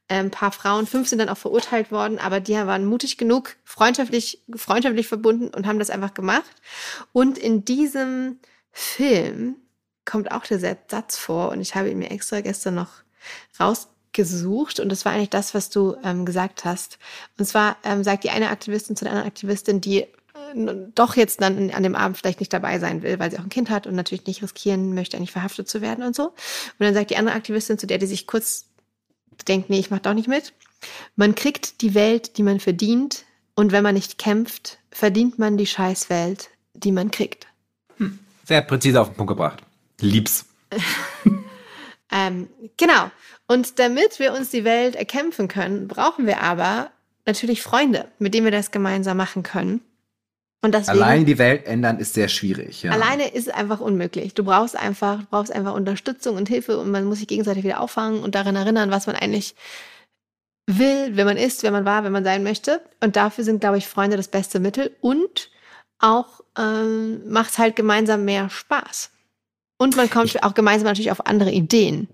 äh, 0.09 0.17
ein 0.17 0.31
paar 0.31 0.53
Frauen, 0.53 0.87
fünf 0.87 1.09
sind 1.09 1.19
dann 1.19 1.29
auch 1.29 1.39
verurteilt 1.39 1.91
worden, 1.91 2.19
aber 2.19 2.41
die 2.41 2.55
waren 2.55 2.85
mutig 2.85 3.19
genug, 3.19 3.57
freundschaftlich, 3.65 4.43
freundschaftlich 4.55 5.09
verbunden 5.09 5.49
und 5.49 5.67
haben 5.67 5.79
das 5.79 5.91
einfach 5.91 6.15
gemacht. 6.15 6.51
Und 7.13 7.39
in 7.39 7.65
diesem 7.65 8.39
Film 8.73 9.57
kommt 10.05 10.33
auch 10.33 10.45
der 10.45 10.59
Satz 10.59 11.17
vor 11.17 11.51
und 11.51 11.61
ich 11.61 11.75
habe 11.75 11.91
ihn 11.91 11.99
mir 11.99 12.11
extra 12.11 12.41
gestern 12.41 12.75
noch 12.75 13.02
rausgesucht 13.59 14.81
und 14.81 14.89
das 14.89 15.05
war 15.05 15.13
eigentlich 15.13 15.31
das, 15.31 15.55
was 15.55 15.71
du 15.71 15.97
ähm, 16.05 16.25
gesagt 16.25 16.65
hast. 16.65 16.99
Und 17.39 17.47
zwar 17.47 17.77
ähm, 17.85 18.05
sagt 18.05 18.25
die 18.25 18.31
eine 18.31 18.51
Aktivistin 18.51 18.97
zu 18.97 19.05
der 19.05 19.13
anderen 19.13 19.29
Aktivistin, 19.29 19.81
die 19.81 20.01
äh, 20.01 20.09
doch 20.95 21.17
jetzt 21.17 21.41
dann 21.41 21.71
an 21.71 21.83
dem 21.83 21.95
Abend 21.95 22.19
vielleicht 22.19 22.41
nicht 22.41 22.53
dabei 22.53 22.79
sein 22.79 23.03
will, 23.03 23.19
weil 23.19 23.31
sie 23.31 23.39
auch 23.39 23.45
ein 23.45 23.49
Kind 23.49 23.71
hat 23.71 23.87
und 23.87 23.95
natürlich 23.95 24.27
nicht 24.27 24.43
riskieren 24.43 24.95
möchte, 24.95 25.17
eigentlich 25.17 25.33
verhaftet 25.33 25.69
zu 25.69 25.81
werden 25.81 26.05
und 26.05 26.15
so. 26.15 26.29
Und 26.29 26.35
dann 26.79 26.95
sagt 26.95 27.11
die 27.11 27.17
andere 27.17 27.37
Aktivistin 27.37 27.79
zu 27.79 27.87
der, 27.87 27.99
die 27.99 28.07
sich 28.07 28.27
kurz 28.27 28.67
denkt, 29.49 29.71
nee, 29.71 29.81
ich 29.81 29.91
mach 29.91 30.01
doch 30.01 30.15
nicht 30.15 30.29
mit. 30.29 30.53
Man 31.17 31.35
kriegt 31.35 31.81
die 31.81 31.95
Welt, 31.95 32.39
die 32.39 32.43
man 32.43 32.61
verdient 32.61 33.25
und 33.55 33.73
wenn 33.73 33.83
man 33.83 33.95
nicht 33.95 34.19
kämpft, 34.19 34.79
verdient 34.91 35.39
man 35.39 35.57
die 35.57 35.67
Scheißwelt, 35.67 36.51
die 36.75 36.93
man 36.93 37.11
kriegt. 37.11 37.47
Hm. 37.99 38.19
Sehr 38.45 38.63
präzise 38.63 39.01
auf 39.01 39.09
den 39.09 39.17
Punkt 39.17 39.31
gebracht. 39.31 39.63
Lieb's. 40.01 40.47
Ähm, 42.13 42.49
genau. 42.77 43.11
Und 43.49 43.79
damit 43.79 44.19
wir 44.19 44.33
uns 44.33 44.51
die 44.51 44.65
Welt 44.65 44.95
erkämpfen 44.95 45.49
können, 45.49 45.89
brauchen 45.89 46.27
wir 46.27 46.43
aber 46.43 46.91
natürlich 47.27 47.63
Freunde, 47.63 48.09
mit 48.19 48.35
denen 48.35 48.45
wir 48.45 48.53
das 48.53 48.71
gemeinsam 48.71 49.17
machen 49.17 49.43
können. 49.43 49.81
Und 50.65 50.75
deswegen, 50.75 51.03
Allein 51.03 51.27
die 51.27 51.39
Welt 51.39 51.67
ändern 51.67 51.99
ist 51.99 52.15
sehr 52.15 52.29
schwierig. 52.29 52.85
Ja. 52.85 52.93
Alleine 52.93 53.35
ist 53.35 53.53
einfach 53.53 53.81
unmöglich. 53.81 54.35
Du 54.35 54.45
brauchst 54.45 54.77
einfach, 54.77 55.21
du 55.21 55.27
brauchst 55.29 55.53
einfach 55.53 55.75
Unterstützung 55.75 56.37
und 56.37 56.49
Hilfe 56.49 56.79
und 56.79 56.91
man 56.91 57.05
muss 57.05 57.19
sich 57.19 57.27
gegenseitig 57.27 57.65
wieder 57.65 57.81
auffangen 57.81 58.23
und 58.23 58.37
daran 58.37 58.55
erinnern, 58.55 58.93
was 58.93 59.09
man 59.09 59.17
eigentlich 59.17 59.57
will, 60.69 61.11
wer 61.17 61.25
man 61.25 61.37
ist, 61.37 61.65
wer 61.65 61.73
man 61.73 61.85
war, 61.85 62.05
wer 62.05 62.11
man 62.11 62.23
sein 62.23 62.45
möchte. 62.45 62.81
Und 63.01 63.17
dafür 63.17 63.43
sind, 63.43 63.61
glaube 63.61 63.79
ich, 63.79 63.89
Freunde 63.89 64.17
das 64.17 64.29
beste 64.29 64.61
Mittel 64.61 64.95
und 65.01 65.51
auch 65.99 66.41
ähm, 66.57 67.29
macht 67.29 67.59
halt 67.59 67.75
gemeinsam 67.75 68.25
mehr 68.25 68.49
Spaß. 68.49 69.11
Und 69.79 69.97
man 69.97 70.09
kommt 70.11 70.27
ich, 70.27 70.45
auch 70.45 70.55
gemeinsam 70.55 70.87
natürlich 70.87 71.11
auf 71.11 71.27
andere 71.27 71.51
Ideen, 71.51 72.09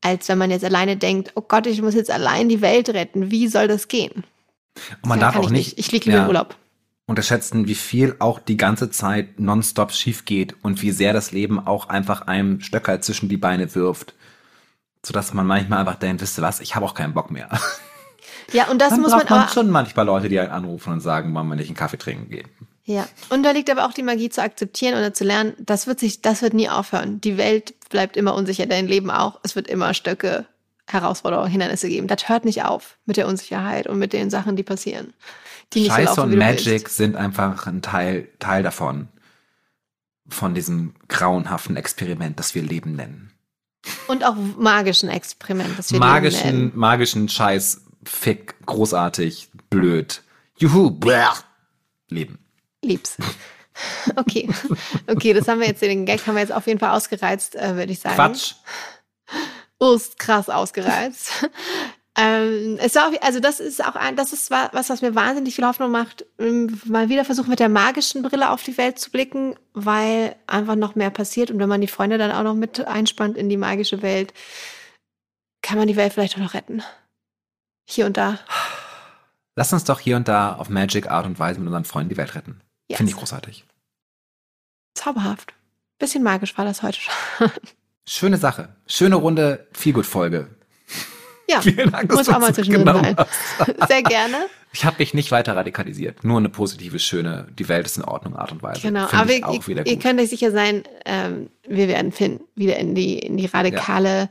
als 0.00 0.28
wenn 0.28 0.38
man 0.38 0.50
jetzt 0.50 0.64
alleine 0.64 0.96
denkt, 0.96 1.32
oh 1.34 1.42
Gott, 1.42 1.66
ich 1.66 1.82
muss 1.82 1.94
jetzt 1.94 2.10
allein 2.10 2.48
die 2.48 2.60
Welt 2.60 2.88
retten. 2.90 3.30
Wie 3.30 3.48
soll 3.48 3.68
das 3.68 3.88
gehen? 3.88 4.24
Und 5.02 5.08
man 5.08 5.18
ja, 5.18 5.26
darf 5.26 5.36
auch 5.36 5.50
nicht, 5.50 5.76
nicht. 5.76 5.78
Ich 5.78 5.92
lieber 5.92 6.16
ja, 6.16 6.22
in 6.22 6.28
Urlaub. 6.28 6.56
Unterschätzen, 7.06 7.66
wie 7.66 7.74
viel 7.74 8.14
auch 8.20 8.38
die 8.38 8.56
ganze 8.56 8.90
Zeit 8.90 9.40
nonstop 9.40 9.90
schief 9.92 10.24
geht 10.24 10.54
und 10.62 10.80
wie 10.82 10.92
sehr 10.92 11.12
das 11.12 11.32
Leben 11.32 11.58
auch 11.58 11.88
einfach 11.88 12.22
einem 12.22 12.60
Stöcker 12.60 13.00
zwischen 13.00 13.28
die 13.28 13.36
Beine 13.36 13.74
wirft. 13.74 14.14
Sodass 15.04 15.34
man 15.34 15.46
manchmal 15.46 15.80
einfach 15.80 15.96
denkt, 15.96 16.22
wisst 16.22 16.38
ihr 16.38 16.42
was, 16.42 16.60
ich 16.60 16.76
habe 16.76 16.86
auch 16.86 16.94
keinen 16.94 17.14
Bock 17.14 17.30
mehr. 17.30 17.48
Ja, 18.52 18.68
und 18.68 18.80
das 18.80 18.90
Dann 18.90 19.00
muss 19.02 19.12
man 19.12 19.26
aber 19.26 19.48
schon 19.48 19.70
manchmal 19.70 20.06
Leute, 20.06 20.28
die 20.28 20.38
einen 20.38 20.50
anrufen 20.50 20.92
und 20.92 21.00
sagen, 21.00 21.32
wollen 21.34 21.48
wir 21.48 21.56
nicht 21.56 21.68
einen 21.68 21.76
Kaffee 21.76 21.98
trinken 21.98 22.30
gehen. 22.30 22.48
Ja, 22.84 23.08
und 23.28 23.42
da 23.42 23.50
liegt 23.50 23.70
aber 23.70 23.86
auch 23.86 23.92
die 23.92 24.02
Magie 24.02 24.30
zu 24.30 24.42
akzeptieren 24.42 24.94
oder 24.94 25.14
zu 25.14 25.24
lernen, 25.24 25.54
das 25.58 25.86
wird 25.86 26.00
sich, 26.00 26.22
das 26.22 26.42
wird 26.42 26.54
nie 26.54 26.68
aufhören. 26.68 27.20
Die 27.20 27.36
Welt 27.36 27.74
bleibt 27.88 28.16
immer 28.16 28.34
unsicher, 28.34 28.66
dein 28.66 28.88
Leben 28.88 29.10
auch. 29.10 29.38
Es 29.42 29.54
wird 29.54 29.68
immer 29.68 29.94
Stöcke, 29.94 30.46
Herausforderungen, 30.88 31.50
Hindernisse 31.50 31.88
geben. 31.88 32.08
Das 32.08 32.28
hört 32.28 32.44
nicht 32.44 32.64
auf 32.64 32.96
mit 33.06 33.16
der 33.16 33.28
Unsicherheit 33.28 33.86
und 33.86 33.98
mit 33.98 34.12
den 34.12 34.30
Sachen, 34.30 34.56
die 34.56 34.62
passieren. 34.62 35.12
Die 35.72 35.86
Scheiße 35.86 36.16
laufen, 36.16 36.32
und 36.32 36.38
Magic 36.38 36.88
sind 36.88 37.16
einfach 37.16 37.66
ein 37.66 37.80
Teil, 37.80 38.28
Teil 38.38 38.62
davon. 38.62 39.08
Von 40.28 40.54
diesem 40.54 40.94
grauenhaften 41.08 41.76
Experiment, 41.76 42.38
das 42.38 42.54
wir 42.54 42.62
Leben 42.62 42.96
nennen. 42.96 43.32
Und 44.08 44.24
auch 44.24 44.34
magischen 44.58 45.08
Experiment, 45.08 45.78
das 45.78 45.92
wir 45.92 46.00
magischen, 46.00 46.44
Leben 46.44 46.58
nennen. 46.58 46.72
Magischen 46.74 47.28
Scheiß, 47.28 47.82
Fick, 48.04 48.54
großartig, 48.66 49.50
blöd. 49.68 50.22
Juhu, 50.56 50.90
blech. 50.90 51.44
Leben 52.08 52.39
lieb's. 52.84 53.16
Okay, 54.16 54.48
okay, 55.06 55.32
das 55.32 55.48
haben 55.48 55.60
wir 55.60 55.68
jetzt, 55.68 55.80
den 55.80 56.04
Gag 56.04 56.26
haben 56.26 56.34
wir 56.34 56.42
jetzt 56.42 56.52
auf 56.52 56.66
jeden 56.66 56.78
Fall 56.78 56.90
ausgereizt, 56.90 57.56
äh, 57.56 57.76
würde 57.76 57.92
ich 57.92 58.00
sagen. 58.00 58.16
Quatsch. 58.16 58.54
Urst 59.78 60.18
krass 60.18 60.50
ausgereizt. 60.50 61.48
ähm, 62.18 62.76
es 62.80 62.94
war 62.94 63.08
auch, 63.08 63.22
also 63.22 63.40
das 63.40 63.60
ist 63.60 63.82
auch 63.82 63.96
ein, 63.96 64.16
das 64.16 64.32
ist 64.32 64.50
was, 64.50 64.90
was 64.90 65.02
mir 65.02 65.14
wahnsinnig 65.14 65.54
viel 65.54 65.66
Hoffnung 65.66 65.90
macht, 65.90 66.26
ähm, 66.38 66.78
mal 66.84 67.08
wieder 67.08 67.24
versuchen 67.24 67.48
mit 67.48 67.60
der 67.60 67.68
magischen 67.68 68.22
Brille 68.22 68.50
auf 68.50 68.62
die 68.62 68.76
Welt 68.76 68.98
zu 68.98 69.10
blicken, 69.10 69.56
weil 69.72 70.36
einfach 70.46 70.76
noch 70.76 70.94
mehr 70.94 71.10
passiert 71.10 71.50
und 71.50 71.58
wenn 71.58 71.68
man 71.68 71.80
die 71.80 71.86
Freunde 71.86 72.18
dann 72.18 72.32
auch 72.32 72.42
noch 72.42 72.54
mit 72.54 72.86
einspannt 72.86 73.38
in 73.38 73.48
die 73.48 73.56
magische 73.56 74.02
Welt, 74.02 74.34
kann 75.62 75.78
man 75.78 75.88
die 75.88 75.96
Welt 75.96 76.12
vielleicht 76.12 76.34
auch 76.34 76.42
noch 76.42 76.54
retten. 76.54 76.82
Hier 77.88 78.06
und 78.06 78.16
da. 78.16 78.38
Lass 79.56 79.72
uns 79.72 79.84
doch 79.84 80.00
hier 80.00 80.16
und 80.16 80.28
da 80.28 80.54
auf 80.54 80.68
Magic 80.68 81.10
Art 81.10 81.26
und 81.26 81.38
Weise 81.38 81.60
mit 81.60 81.68
unseren 81.68 81.84
Freunden 81.84 82.10
die 82.10 82.16
Welt 82.16 82.34
retten. 82.34 82.60
Yes. 82.90 82.96
Finde 82.96 83.12
ich 83.12 83.16
großartig. 83.16 83.64
Zauberhaft. 84.94 85.54
Bisschen 86.00 86.24
magisch 86.24 86.58
war 86.58 86.64
das 86.64 86.82
heute 86.82 86.98
schon. 87.00 87.50
Schöne 88.04 88.36
Sache. 88.36 88.74
Schöne 88.88 89.14
Runde, 89.14 89.68
viel 89.72 89.92
gut 89.92 90.06
Folge. 90.06 90.48
Ja, 91.48 91.60
Vielen 91.62 91.92
Dank, 91.92 92.08
dass 92.08 92.18
muss 92.18 92.28
auch 92.28 92.40
mal 92.40 92.52
zwischendrin 92.52 93.16
Sehr 93.88 94.02
gerne. 94.02 94.46
Ich 94.72 94.84
habe 94.84 94.96
mich 94.98 95.14
nicht 95.14 95.30
weiter 95.30 95.54
radikalisiert. 95.54 96.24
Nur 96.24 96.38
eine 96.38 96.48
positive, 96.48 96.98
schöne, 96.98 97.46
die 97.56 97.68
Welt 97.68 97.86
ist 97.86 97.96
in 97.96 98.02
Ordnung 98.02 98.34
Art 98.34 98.50
und 98.50 98.60
Weise. 98.64 98.80
Genau, 98.80 99.06
Find 99.06 99.22
aber 99.22 99.32
ich, 99.32 99.44
auch 99.44 99.68
wieder 99.68 99.86
ihr 99.86 99.98
könnt 100.00 100.20
euch 100.20 100.30
sicher 100.30 100.50
sein, 100.50 100.82
ähm, 101.04 101.50
wir 101.68 101.86
werden 101.86 102.10
finden, 102.10 102.42
wieder 102.56 102.76
in 102.76 102.96
die, 102.96 103.20
in 103.20 103.36
die 103.36 103.46
radikale, 103.46 104.30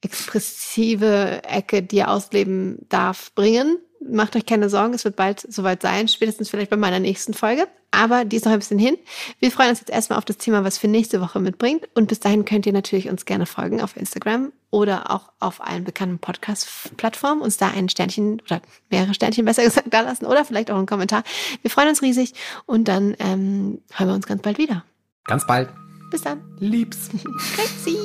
expressive 0.00 1.42
Ecke, 1.44 1.84
die 1.84 1.98
er 1.98 2.10
ausleben 2.10 2.78
darf, 2.88 3.32
bringen. 3.36 3.78
Macht 4.10 4.36
euch 4.36 4.46
keine 4.46 4.68
Sorgen, 4.68 4.94
es 4.94 5.04
wird 5.04 5.16
bald 5.16 5.40
soweit 5.40 5.82
sein, 5.82 6.08
spätestens 6.08 6.50
vielleicht 6.50 6.70
bei 6.70 6.76
meiner 6.76 6.98
nächsten 6.98 7.34
Folge. 7.34 7.68
Aber 7.90 8.24
die 8.24 8.36
ist 8.36 8.44
noch 8.44 8.52
ein 8.52 8.58
bisschen 8.58 8.78
hin. 8.78 8.96
Wir 9.40 9.50
freuen 9.50 9.70
uns 9.70 9.80
jetzt 9.80 9.90
erstmal 9.90 10.18
auf 10.18 10.24
das 10.24 10.38
Thema, 10.38 10.64
was 10.64 10.78
für 10.78 10.88
nächste 10.88 11.20
Woche 11.20 11.40
mitbringt. 11.40 11.88
Und 11.94 12.06
bis 12.08 12.20
dahin 12.20 12.44
könnt 12.44 12.66
ihr 12.66 12.72
natürlich 12.72 13.08
uns 13.08 13.24
gerne 13.24 13.46
folgen 13.46 13.80
auf 13.80 13.96
Instagram 13.96 14.52
oder 14.70 15.10
auch 15.10 15.32
auf 15.40 15.60
allen 15.60 15.84
bekannten 15.84 16.18
Podcast-Plattformen. 16.18 17.42
Uns 17.42 17.56
da 17.56 17.68
ein 17.68 17.88
Sternchen 17.88 18.40
oder 18.42 18.60
mehrere 18.90 19.14
Sternchen 19.14 19.44
besser 19.44 19.62
gesagt 19.64 19.88
da 19.90 20.00
lassen 20.02 20.26
oder 20.26 20.44
vielleicht 20.44 20.70
auch 20.70 20.76
einen 20.76 20.86
Kommentar. 20.86 21.24
Wir 21.62 21.70
freuen 21.70 21.88
uns 21.88 22.02
riesig 22.02 22.34
und 22.66 22.86
dann 22.88 23.16
ähm, 23.18 23.80
hören 23.92 24.08
wir 24.08 24.14
uns 24.14 24.26
ganz 24.26 24.42
bald 24.42 24.58
wieder. 24.58 24.84
Ganz 25.24 25.46
bald. 25.46 25.68
Bis 26.10 26.22
dann. 26.22 26.40
Liebs. 26.58 27.10
Grüezi. 27.56 27.96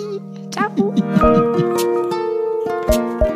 Ciao. 0.51 0.71